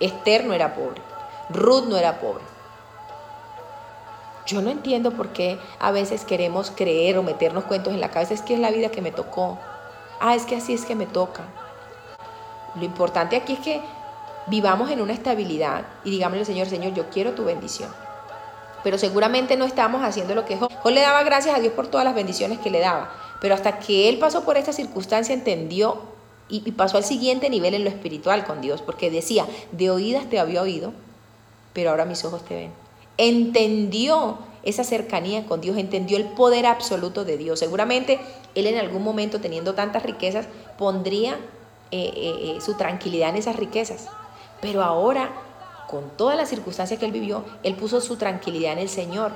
Esther 0.01 0.45
no 0.45 0.55
era 0.55 0.75
pobre, 0.75 1.03
Ruth 1.51 1.85
no 1.87 1.97
era 1.97 2.21
pobre. 2.21 2.45
Yo 4.47 4.63
no 4.63 4.71
entiendo 4.71 5.11
por 5.11 5.29
qué 5.31 5.59
a 5.79 5.91
veces 5.91 6.25
queremos 6.25 6.71
creer 6.71 7.19
o 7.19 7.23
meternos 7.23 7.65
cuentos 7.65 7.93
en 7.93 8.01
la 8.01 8.11
cabeza, 8.11 8.33
es 8.33 8.41
que 8.41 8.55
es 8.55 8.61
la 8.61 8.71
vida 8.71 8.91
que 8.91 9.03
me 9.03 9.13
tocó 9.13 9.59
ah, 10.21 10.35
es 10.35 10.45
que 10.45 10.57
así 10.57 10.73
es 10.73 10.85
que 10.85 10.95
me 10.95 11.07
toca. 11.07 11.43
Lo 12.75 12.85
importante 12.85 13.37
aquí 13.37 13.55
es 13.55 13.59
que 13.61 13.81
vivamos 14.47 14.91
en 14.91 15.01
una 15.01 15.13
estabilidad 15.13 15.85
y 16.05 16.11
digámosle 16.11 16.41
al 16.41 16.47
Señor, 16.47 16.67
Señor, 16.69 16.95
yo 16.95 17.09
quiero 17.11 17.33
tu 17.33 17.45
bendición. 17.45 17.91
Pero 18.83 18.99
seguramente 18.99 19.57
no 19.57 19.65
estamos 19.65 20.03
haciendo 20.03 20.35
lo 20.35 20.45
que 20.45 20.57
Job. 20.57 20.71
Job 20.83 20.93
le 20.93 21.01
daba 21.01 21.23
gracias 21.25 21.57
a 21.57 21.61
Dios 21.61 21.73
por 21.73 21.89
todas 21.89 22.05
las 22.05 22.15
bendiciones 22.15 22.59
que 22.59 22.71
le 22.71 22.81
daba. 22.81 23.13
Pero 23.41 23.55
hasta 23.55 23.79
que 23.79 24.09
él 24.09 24.19
pasó 24.19 24.45
por 24.45 24.57
esta 24.57 24.73
circunstancia 24.73 25.35
entendió 25.35 26.01
y, 26.49 26.63
y 26.65 26.73
pasó 26.73 26.97
al 26.97 27.05
siguiente 27.05 27.51
nivel 27.51 27.75
en 27.75 27.85
lo 27.85 27.91
espiritual 27.91 28.45
con 28.45 28.61
Dios. 28.61 28.83
Porque 28.83 29.11
decía, 29.11 29.47
de 29.73 29.91
oídas 29.91 30.31
te 30.31 30.39
había 30.39 30.63
oído, 30.63 30.93
pero 31.73 31.91
ahora 31.91 32.05
mis 32.05 32.25
ojos 32.25 32.45
te 32.45 32.55
ven. 32.55 32.71
Entendió 33.17 34.39
esa 34.63 34.85
cercanía 34.85 35.45
con 35.47 35.61
Dios, 35.61 35.77
entendió 35.77 36.17
el 36.17 36.25
poder 36.25 36.67
absoluto 36.67 37.25
de 37.25 37.37
Dios. 37.37 37.59
Seguramente 37.59 38.21
él 38.55 38.67
en 38.67 38.79
algún 38.79 39.03
momento, 39.03 39.41
teniendo 39.41 39.75
tantas 39.75 40.03
riquezas, 40.03 40.47
pondría 40.77 41.37
eh, 41.91 42.13
eh, 42.15 42.57
eh, 42.57 42.61
su 42.61 42.75
tranquilidad 42.75 43.31
en 43.31 43.37
esas 43.37 43.57
riquezas. 43.57 44.09
Pero 44.61 44.83
ahora, 44.83 45.31
con 45.87 46.11
todas 46.11 46.37
las 46.37 46.49
circunstancias 46.49 46.99
que 46.99 47.07
él 47.07 47.13
vivió, 47.13 47.45
él 47.63 47.75
puso 47.75 48.01
su 48.01 48.17
tranquilidad 48.17 48.73
en 48.73 48.81
el 48.81 48.89
Señor. 48.89 49.33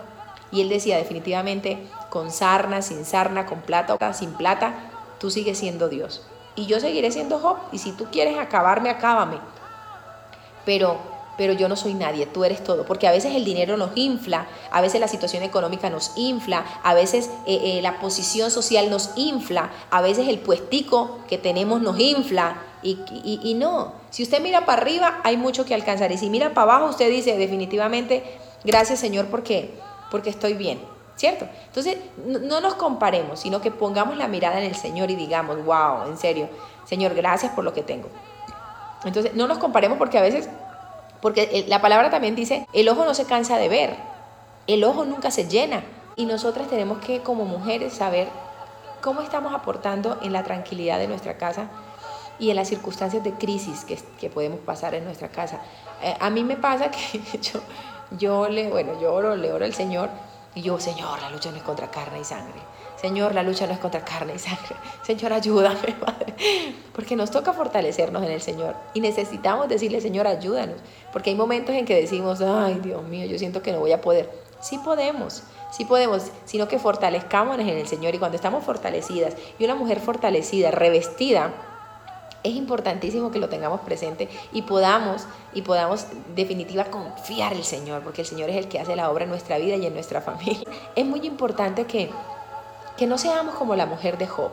Y 0.51 0.61
él 0.61 0.69
decía 0.69 0.99
definitivamente, 0.99 1.87
con 2.11 2.31
sarna, 2.31 2.83
sin 2.83 3.05
sarna, 3.05 3.47
con 3.47 3.63
plata 3.63 4.13
sin 4.13 4.33
plata, 4.33 4.75
tú 5.19 5.31
sigues 5.31 5.59
siendo 5.59 5.89
Dios. 5.89 6.27
Y 6.55 6.67
yo 6.67 6.79
seguiré 6.81 7.11
siendo 7.11 7.39
Job. 7.39 7.57
Y 7.73 7.79
si 7.79 7.93
tú 7.93 8.07
quieres 8.13 8.39
acabarme, 8.39 8.91
acábame. 8.91 9.39
Pero 10.67 10.99
pero 11.37 11.53
yo 11.53 11.69
no 11.69 11.77
soy 11.77 11.95
nadie, 11.95 12.27
tú 12.27 12.45
eres 12.45 12.63
todo, 12.63 12.85
porque 12.85 13.09
a 13.09 13.11
veces 13.11 13.35
el 13.35 13.45
dinero 13.45 13.77
nos 13.77 13.91
infla, 13.97 14.47
a 14.71 14.81
veces 14.81 15.01
la 15.01 15.09
situación 15.09 15.43
económica 15.43 15.91
nos 15.91 16.13
infla, 16.17 16.65
a 16.83 16.95
veces 16.95 17.31
eh, 17.47 17.79
eh, 17.79 17.83
la 17.83 18.01
posición 18.01 18.51
social 18.51 18.91
nos 18.91 19.11
infla, 19.17 19.71
a 19.91 20.03
veces 20.03 20.29
el 20.29 20.39
puestico 20.39 21.19
que 21.29 21.39
tenemos 21.39 21.81
nos 21.81 21.99
infla, 21.99 22.63
y, 22.85 22.99
y, 23.45 23.55
no, 23.55 23.93
si 24.11 24.25
usted 24.25 24.43
mira 24.43 24.67
para 24.67 24.83
arriba 24.83 25.21
hay 25.23 25.37
mucho 25.37 25.65
que 25.65 25.73
alcanzar, 25.73 26.11
y 26.11 26.19
si 26.19 26.29
mira 26.31 26.53
para 26.53 26.75
abajo 26.75 26.91
usted 26.91 27.09
dice 27.09 27.37
definitivamente, 27.39 28.25
gracias 28.65 28.99
Señor 28.99 29.27
porque, 29.27 29.73
porque 30.11 30.31
estoy 30.31 30.55
bien, 30.55 30.81
¿cierto? 31.15 31.47
Entonces 31.67 31.99
no 32.27 32.61
nos 32.61 32.75
comparemos, 32.75 33.39
sino 33.39 33.61
que 33.61 33.71
pongamos 33.71 34.17
la 34.17 34.27
mirada 34.27 34.59
en 34.59 34.65
el 34.65 34.75
Señor 34.75 35.13
y 35.13 35.15
digamos, 35.15 35.65
wow, 35.65 36.09
en 36.09 36.19
serio, 36.19 36.49
Señor, 36.85 37.15
gracias 37.15 37.53
por 37.53 37.63
lo 37.63 37.73
que 37.73 37.85
tengo. 37.85 38.09
Entonces 39.05 39.35
no 39.35 39.47
nos 39.47 39.59
comparemos 39.59 39.99
porque 39.99 40.19
a 40.19 40.23
veces 40.23 40.49
porque 41.23 41.65
la 41.69 41.81
palabra 41.81 42.11
también 42.11 42.35
dice, 42.35 42.67
el 42.73 42.89
ojo 42.89 43.05
no 43.05 43.15
se 43.15 43.25
cansa 43.25 43.57
de 43.57 43.69
ver, 43.69 43.97
el 44.67 44.83
ojo 44.83 45.05
nunca 45.05 45.31
se 45.31 45.49
llena. 45.49 45.85
Y 46.17 46.27
nosotras 46.27 46.69
tenemos 46.69 46.99
que 46.99 47.21
como 47.21 47.45
mujeres 47.45 47.95
saber 47.95 48.29
cómo 49.01 49.23
estamos 49.23 49.55
aportando 49.55 50.19
en 50.23 50.33
la 50.33 50.43
tranquilidad 50.43 50.99
de 50.99 51.09
nuestra 51.09 51.39
casa 51.39 51.69
y 52.39 52.51
en 52.51 52.57
las 52.57 52.69
circunstancias 52.69 53.23
de 53.23 53.33
crisis 53.35 53.87
que, 54.19 54.31
podemos 54.31 54.59
pasar 54.61 54.95
en 54.95 55.05
nuestra 55.05 55.29
casa. 55.29 55.61
Eh, 56.03 56.15
a 56.19 56.29
mí 56.29 56.43
me 56.43 56.57
pasa 56.57 56.91
que 56.91 57.21
yo, 57.41 57.61
yo 58.19 58.49
le, 58.49 58.69
bueno, 58.69 59.01
yo 59.01 59.15
oro, 59.15 59.37
le 59.37 59.53
oro 59.53 59.65
al 59.65 59.75
Señor 59.75 60.11
y 60.57 60.63
yo, 60.63 60.81
Señor, 60.81 61.21
la 61.23 61.31
lucha 61.31 61.53
no 61.53 61.57
es 61.57 61.63
contra 61.63 61.91
carne 61.91 62.21
y 62.21 62.25
sangre. 62.25 62.61
Señor, 63.03 63.35
la 63.35 63.43
lucha 63.43 63.67
no 63.67 63.73
es 63.73 63.81
contra 63.81 64.05
carne 64.05 64.35
y 64.37 64.39
sangre. 64.39 64.77
Señor, 65.03 65.33
ayúdame, 65.33 65.93
Padre. 66.01 66.35
Porque 66.95 67.17
nos 67.17 67.33
toca 67.33 67.53
fortalecernos 67.53 68.23
en 68.23 68.31
el 68.31 68.41
Señor. 68.41 68.77
Y 68.95 69.01
necesitamos 69.01 69.69
decirle, 69.69 70.01
Señor, 70.01 70.29
ayúdanos. 70.29 70.77
Porque 71.13 71.31
hay 71.31 71.37
momentos 71.37 71.75
en 71.75 71.85
que 71.85 72.01
decimos, 72.01 72.41
ay, 72.41 72.79
Dios 72.81 73.03
mío, 73.03 73.27
yo 73.27 73.37
siento 73.41 73.61
que 73.61 73.73
no 73.73 73.81
voy 73.81 73.91
a 73.91 74.01
poder. 74.01 74.31
Sí 74.61 74.79
podemos, 74.79 75.43
sí 75.73 75.85
podemos, 75.85 76.31
sino 76.45 76.69
que 76.69 76.79
fortalezcámonos 76.79 77.67
en 77.67 77.77
el 77.77 77.89
Señor. 77.89 78.15
Y 78.15 78.21
cuando 78.21 78.37
estamos 78.37 78.65
fortalecidas, 78.65 79.35
y 79.59 79.65
una 79.65 79.75
mujer 79.75 79.99
fortalecida, 79.99 80.71
revestida, 80.71 81.53
es 82.45 82.55
importantísimo 82.55 83.31
que 83.31 83.39
lo 83.39 83.49
tengamos 83.49 83.81
presente 83.81 84.29
y 84.53 84.63
podamos, 84.63 85.27
y 85.55 85.63
podamos 85.63 86.07
definitiva 86.35 86.85
confiar 86.85 87.53
en 87.53 87.59
el 87.59 87.65
Señor, 87.65 88.03
porque 88.03 88.23
el 88.23 88.27
Señor 88.27 88.51
es 88.51 88.57
el 88.57 88.69
que 88.69 88.79
hace 88.79 88.97
la 88.97 89.11
obra 89.11 89.25
en 89.25 89.31
nuestra 89.31 89.59
vida 89.59 89.77
y 89.77 89.87
en 89.87 89.95
nuestra 89.95 90.21
familia. 90.21 90.69
Es 90.95 91.05
muy 91.05 91.27
importante 91.27 91.85
que 91.85 92.11
que 92.97 93.07
no 93.07 93.19
seamos 93.19 93.55
como 93.55 93.75
la 93.75 93.87
mujer 93.87 94.19
de 94.19 94.27
Job, 94.27 94.53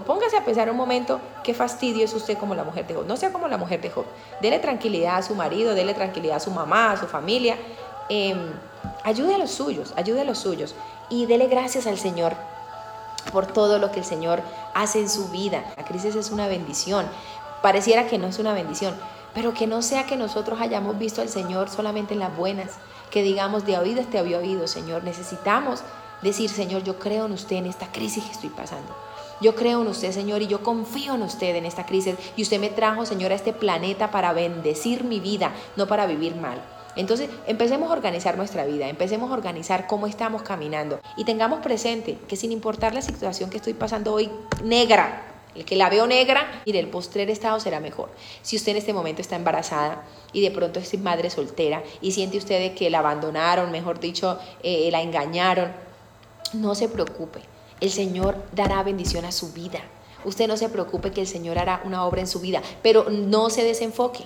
Póngase 0.00 0.38
a 0.38 0.44
pensar 0.44 0.70
un 0.70 0.76
momento 0.76 1.20
qué 1.44 1.52
fastidio 1.52 2.04
es 2.04 2.14
usted 2.14 2.38
como 2.38 2.54
la 2.54 2.64
mujer 2.64 2.86
de 2.86 2.94
Job. 2.94 3.06
No 3.06 3.16
sea 3.16 3.30
como 3.30 3.46
la 3.46 3.58
mujer 3.58 3.82
de 3.82 3.90
Job. 3.90 4.06
Dele 4.40 4.58
tranquilidad 4.58 5.16
a 5.18 5.22
su 5.22 5.34
marido, 5.34 5.74
dele 5.74 5.92
tranquilidad 5.92 6.36
a 6.36 6.40
su 6.40 6.50
mamá, 6.50 6.92
a 6.92 6.96
su 6.96 7.06
familia. 7.06 7.58
Em, 8.08 8.52
ayude 9.04 9.34
a 9.34 9.38
los 9.38 9.50
suyos, 9.50 9.92
ayude 9.96 10.22
a 10.22 10.24
los 10.24 10.38
suyos. 10.38 10.74
Y 11.10 11.26
dele 11.26 11.46
gracias 11.46 11.86
al 11.86 11.98
Señor 11.98 12.34
por 13.32 13.46
todo 13.46 13.78
lo 13.78 13.92
que 13.92 13.98
el 13.98 14.06
Señor 14.06 14.40
hace 14.74 14.98
en 14.98 15.10
su 15.10 15.28
vida. 15.28 15.62
La 15.76 15.84
crisis 15.84 16.16
es 16.16 16.30
una 16.30 16.48
bendición. 16.48 17.06
Pareciera 17.60 18.06
que 18.06 18.18
no 18.18 18.28
es 18.28 18.38
una 18.38 18.54
bendición, 18.54 18.96
pero 19.34 19.52
que 19.52 19.66
no 19.66 19.82
sea 19.82 20.06
que 20.06 20.16
nosotros 20.16 20.60
hayamos 20.60 20.98
visto 20.98 21.20
al 21.20 21.28
Señor 21.28 21.68
solamente 21.68 22.14
en 22.14 22.20
las 22.20 22.34
buenas, 22.34 22.72
que 23.10 23.22
digamos 23.22 23.66
de 23.66 23.78
oídas 23.78 24.06
te 24.06 24.18
había 24.18 24.38
oído, 24.38 24.66
Señor. 24.66 25.04
Necesitamos 25.04 25.82
decir, 26.22 26.50
Señor, 26.50 26.82
yo 26.84 26.98
creo 26.98 27.26
en 27.26 27.32
usted 27.32 27.56
en 27.56 27.66
esta 27.66 27.90
crisis 27.92 28.24
que 28.24 28.32
estoy 28.32 28.50
pasando. 28.50 28.94
Yo 29.40 29.56
creo 29.56 29.82
en 29.82 29.88
usted, 29.88 30.12
Señor, 30.12 30.40
y 30.42 30.46
yo 30.46 30.62
confío 30.62 31.14
en 31.14 31.22
usted 31.22 31.56
en 31.56 31.66
esta 31.66 31.84
crisis. 31.84 32.14
Y 32.36 32.42
usted 32.42 32.60
me 32.60 32.70
trajo, 32.70 33.04
Señor, 33.04 33.32
a 33.32 33.34
este 33.34 33.52
planeta 33.52 34.10
para 34.10 34.32
bendecir 34.32 35.02
mi 35.02 35.18
vida, 35.18 35.52
no 35.76 35.88
para 35.88 36.06
vivir 36.06 36.36
mal. 36.36 36.62
Entonces, 36.94 37.30
empecemos 37.46 37.90
a 37.90 37.94
organizar 37.94 38.36
nuestra 38.36 38.64
vida, 38.64 38.88
empecemos 38.88 39.30
a 39.30 39.34
organizar 39.34 39.86
cómo 39.86 40.06
estamos 40.06 40.42
caminando 40.42 41.00
y 41.16 41.24
tengamos 41.24 41.60
presente 41.60 42.18
que 42.28 42.36
sin 42.36 42.52
importar 42.52 42.94
la 42.94 43.02
situación 43.02 43.48
que 43.48 43.56
estoy 43.56 43.72
pasando 43.72 44.12
hoy 44.12 44.30
negra, 44.62 45.24
el 45.54 45.64
que 45.64 45.76
la 45.76 45.88
veo 45.88 46.06
negra, 46.06 46.62
mire, 46.66 46.78
el 46.78 46.88
postrer 46.88 47.30
estado 47.30 47.60
será 47.60 47.80
mejor. 47.80 48.10
Si 48.42 48.56
usted 48.56 48.72
en 48.72 48.78
este 48.78 48.92
momento 48.92 49.22
está 49.22 49.36
embarazada 49.36 50.04
y 50.32 50.42
de 50.42 50.50
pronto 50.50 50.80
es 50.80 50.98
madre 50.98 51.30
soltera 51.30 51.82
y 52.00 52.12
siente 52.12 52.38
usted 52.38 52.74
que 52.74 52.90
la 52.90 53.00
abandonaron, 53.00 53.70
mejor 53.70 53.98
dicho, 53.98 54.38
eh, 54.62 54.88
la 54.90 55.02
engañaron, 55.02 55.72
no 56.52 56.74
se 56.74 56.88
preocupe. 56.88 57.40
El 57.80 57.90
Señor 57.90 58.36
dará 58.52 58.82
bendición 58.82 59.24
a 59.24 59.32
su 59.32 59.52
vida. 59.52 59.80
Usted 60.24 60.46
no 60.46 60.56
se 60.56 60.68
preocupe 60.68 61.10
que 61.10 61.22
el 61.22 61.26
Señor 61.26 61.58
hará 61.58 61.82
una 61.84 62.04
obra 62.04 62.20
en 62.20 62.26
su 62.26 62.40
vida, 62.40 62.62
pero 62.82 63.10
no 63.10 63.50
se 63.50 63.64
desenfoque 63.64 64.24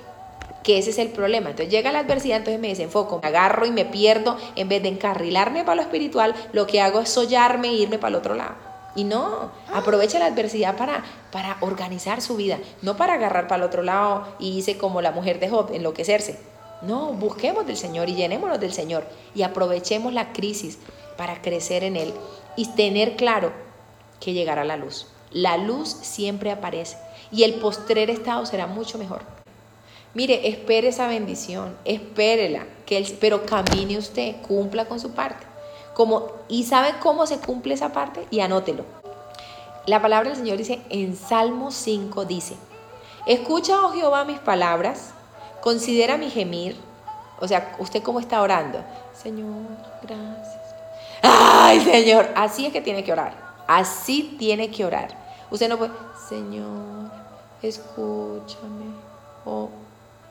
que 0.66 0.78
ese 0.78 0.90
es 0.90 0.98
el 0.98 1.10
problema. 1.10 1.50
Entonces 1.50 1.72
llega 1.72 1.92
la 1.92 2.00
adversidad, 2.00 2.38
entonces 2.38 2.60
me 2.60 2.66
desenfoco, 2.66 3.20
me 3.22 3.28
agarro 3.28 3.66
y 3.66 3.70
me 3.70 3.84
pierdo. 3.84 4.36
En 4.56 4.68
vez 4.68 4.82
de 4.82 4.88
encarrilarme 4.88 5.62
para 5.62 5.76
lo 5.76 5.82
espiritual, 5.82 6.34
lo 6.52 6.66
que 6.66 6.80
hago 6.80 6.98
es 6.98 7.08
sollarme 7.08 7.68
e 7.68 7.74
irme 7.74 7.98
para 7.98 8.08
el 8.08 8.14
otro 8.16 8.34
lado. 8.34 8.56
Y 8.96 9.04
no, 9.04 9.52
aprovecha 9.72 10.18
la 10.18 10.26
adversidad 10.26 10.76
para, 10.76 11.04
para 11.30 11.58
organizar 11.60 12.20
su 12.20 12.34
vida, 12.34 12.58
no 12.82 12.96
para 12.96 13.14
agarrar 13.14 13.46
para 13.46 13.62
el 13.62 13.68
otro 13.68 13.84
lado 13.84 14.26
y 14.40 14.58
hice 14.58 14.76
como 14.76 15.00
la 15.02 15.12
mujer 15.12 15.38
de 15.38 15.48
Job, 15.48 15.70
enloquecerse. 15.72 16.40
No, 16.82 17.12
busquemos 17.12 17.64
del 17.66 17.76
Señor 17.76 18.08
y 18.08 18.16
llenémonos 18.16 18.58
del 18.58 18.72
Señor 18.72 19.06
y 19.36 19.42
aprovechemos 19.42 20.12
la 20.12 20.32
crisis 20.32 20.78
para 21.16 21.42
crecer 21.42 21.84
en 21.84 21.96
Él 21.96 22.12
y 22.56 22.66
tener 22.74 23.16
claro 23.16 23.52
que 24.20 24.32
llegará 24.32 24.64
la 24.64 24.76
luz. 24.76 25.06
La 25.30 25.56
luz 25.56 25.88
siempre 25.88 26.50
aparece 26.50 26.96
y 27.30 27.42
el 27.42 27.54
postrer 27.54 28.10
estado 28.10 28.46
será 28.46 28.66
mucho 28.66 28.98
mejor. 28.98 29.22
Mire, 30.14 30.48
espere 30.48 30.88
esa 30.88 31.08
bendición, 31.08 31.76
espérela, 31.84 32.64
que 32.86 32.96
él, 32.96 33.18
pero 33.20 33.44
camine 33.44 33.98
usted, 33.98 34.36
cumpla 34.40 34.86
con 34.86 34.98
su 34.98 35.10
parte. 35.12 35.44
Como, 35.94 36.28
¿Y 36.48 36.64
sabe 36.64 36.94
cómo 37.00 37.26
se 37.26 37.38
cumple 37.38 37.74
esa 37.74 37.92
parte? 37.92 38.26
Y 38.30 38.40
anótelo. 38.40 38.84
La 39.84 40.00
palabra 40.00 40.30
del 40.30 40.38
Señor 40.38 40.56
dice 40.56 40.80
en 40.88 41.16
Salmo 41.16 41.70
5, 41.70 42.24
dice, 42.24 42.56
escucha, 43.26 43.84
oh 43.84 43.92
Jehová, 43.92 44.24
mis 44.24 44.38
palabras, 44.38 45.10
considera 45.60 46.16
mi 46.16 46.30
gemir. 46.30 46.76
O 47.38 47.46
sea, 47.46 47.76
¿usted 47.78 48.02
cómo 48.02 48.18
está 48.18 48.40
orando? 48.40 48.82
Señor, 49.14 49.66
gracias. 50.02 50.65
Ay, 51.28 51.80
Señor, 51.80 52.28
así 52.36 52.66
es 52.66 52.72
que 52.72 52.80
tiene 52.80 53.02
que 53.02 53.12
orar. 53.12 53.34
Así 53.66 54.36
tiene 54.38 54.70
que 54.70 54.84
orar. 54.84 55.08
Usted 55.50 55.68
no 55.68 55.78
puede, 55.78 55.92
Señor, 56.28 57.10
escúchame. 57.62 58.86
Oh, 59.44 59.68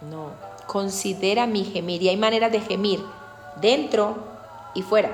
no, 0.10 0.30
considera 0.68 1.46
mi 1.46 1.64
gemir. 1.64 2.02
Y 2.02 2.10
hay 2.10 2.18
maneras 2.18 2.52
de 2.52 2.62
gemir 2.62 3.04
dentro 3.62 4.16
y 4.74 4.82
fuera. 4.82 5.10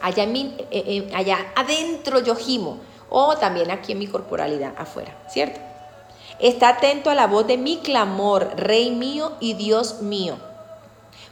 Allá, 0.00 0.24
eh, 0.24 0.66
eh, 0.70 1.10
allá 1.14 1.38
adentro 1.54 2.20
yo 2.20 2.34
gimo 2.34 2.78
o 3.10 3.36
también 3.36 3.70
aquí 3.70 3.92
en 3.92 3.98
mi 3.98 4.06
corporalidad 4.06 4.72
afuera, 4.78 5.14
¿cierto? 5.28 5.60
Está 6.38 6.70
atento 6.70 7.10
a 7.10 7.14
la 7.14 7.26
voz 7.26 7.46
de 7.46 7.58
mi 7.58 7.78
clamor, 7.78 8.52
Rey 8.56 8.92
mío 8.92 9.32
y 9.40 9.54
Dios 9.54 10.00
mío, 10.00 10.36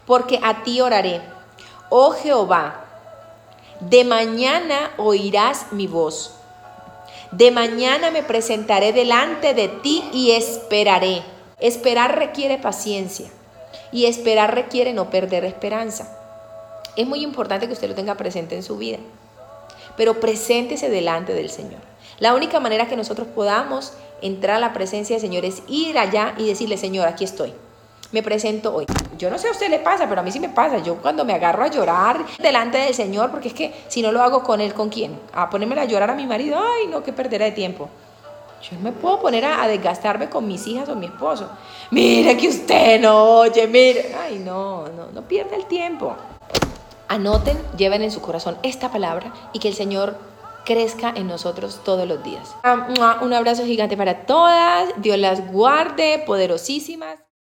porque 0.07 0.39
a 0.43 0.63
ti 0.65 0.83
oraré. 0.83 1.23
Oh 1.89 2.11
Jehová, 2.13 2.88
de 3.81 4.05
mañana 4.05 4.91
oirás 4.97 5.73
mi 5.73 5.87
voz. 5.87 6.35
De 7.31 7.51
mañana 7.51 8.11
me 8.11 8.23
presentaré 8.23 8.93
delante 8.93 9.55
de 9.55 9.69
ti 9.69 10.03
y 10.13 10.33
esperaré. 10.33 11.23
Esperar 11.61 12.19
requiere 12.19 12.59
paciencia 12.59 13.29
y 13.93 14.07
esperar 14.07 14.55
requiere 14.55 14.93
no 14.93 15.11
perder 15.11 15.45
esperanza. 15.45 16.17
Es 16.97 17.07
muy 17.07 17.23
importante 17.23 17.67
que 17.67 17.73
usted 17.73 17.89
lo 17.89 17.95
tenga 17.95 18.17
presente 18.17 18.57
en 18.57 18.63
su 18.63 18.77
vida, 18.77 18.99
pero 19.97 20.21
preséntese 20.21 20.89
delante 20.89 21.33
del 21.33 21.51
Señor. 21.51 21.81
La 22.19 22.35
única 22.35 22.61
manera 22.61 22.89
que 22.89 22.97
nosotros 22.97 23.29
podamos 23.29 23.93
entrar 24.23 24.57
a 24.57 24.61
la 24.61 24.73
presencia 24.73 25.15
del 25.15 25.21
Señor 25.21 25.45
es 25.45 25.63
ir 25.69 25.99
allá 25.99 26.35
y 26.39 26.47
decirle, 26.47 26.77
Señor, 26.77 27.07
aquí 27.07 27.25
estoy. 27.25 27.53
Me 28.11 28.23
presento 28.23 28.75
hoy. 28.75 28.87
Yo 29.19 29.31
no 29.31 29.39
sé 29.39 29.49
a 29.49 29.51
usted 29.51 29.69
le 29.69 29.81
pasa, 29.81 30.09
pero 30.09 30.21
a 30.21 30.25
mí 30.25 30.33
sí 30.33 30.41
me 30.41 30.49
pasa. 30.49 30.79
Yo 30.79 30.97
cuando 30.97 31.25
me 31.25 31.35
agarro 31.35 31.65
a 31.65 31.69
llorar 31.69 32.25
delante 32.39 32.79
del 32.79 32.95
Señor, 32.95 33.31
porque 33.31 33.49
es 33.49 33.55
que 33.55 33.75
si 33.89 34.01
no 34.01 34.13
lo 34.13 34.23
hago 34.23 34.43
con 34.43 34.61
Él, 34.61 34.73
¿con 34.75 34.89
quién? 34.89 35.19
A 35.33 35.51
ponerme 35.51 35.79
a 35.81 35.85
llorar 35.85 36.11
a 36.11 36.15
mi 36.15 36.27
marido, 36.27 36.59
ay, 36.59 36.87
no, 36.89 37.03
que 37.03 37.13
perderá 37.13 37.45
de 37.45 37.53
tiempo. 37.53 37.89
Yo 38.63 38.77
no 38.77 38.83
me 38.83 38.93
puedo 38.93 39.21
poner 39.21 39.45
a, 39.45 39.69
desgastarme 39.69 40.29
con 40.29 40.47
mis 40.47 40.67
hijas 40.67 40.89
o 40.89 40.97
mi 40.97 41.07
esposo. 41.07 41.49
Mire 41.91 42.37
que 42.37 42.49
usted 42.49 43.01
no 43.01 43.41
oye, 43.41 43.67
mire. 43.67 44.15
Ay, 44.19 44.39
no, 44.39 44.89
no, 44.89 45.07
no 45.13 45.23
pierda 45.23 45.57
el 45.57 45.67
tiempo 45.67 46.17
anoten, 47.09 47.59
lleven 47.77 48.03
en 48.03 48.11
su 48.11 48.21
corazón 48.21 48.59
esta 48.63 48.91
palabra 48.91 49.33
y 49.53 49.59
que 49.59 49.69
el 49.69 49.75
Señor 49.75 50.19
crezca 50.65 51.13
en 51.17 51.27
nosotros 51.27 51.81
todos 51.85 52.07
los 52.07 52.23
días. 52.23 52.55
Un 53.23 53.33
abrazo 53.33 53.65
gigante 53.65 53.97
para 53.97 54.27
todas, 54.27 54.91
Dios 54.99 55.19
las 55.19 55.51
guarde, 55.51 56.23
poderosísimas. 56.27 57.28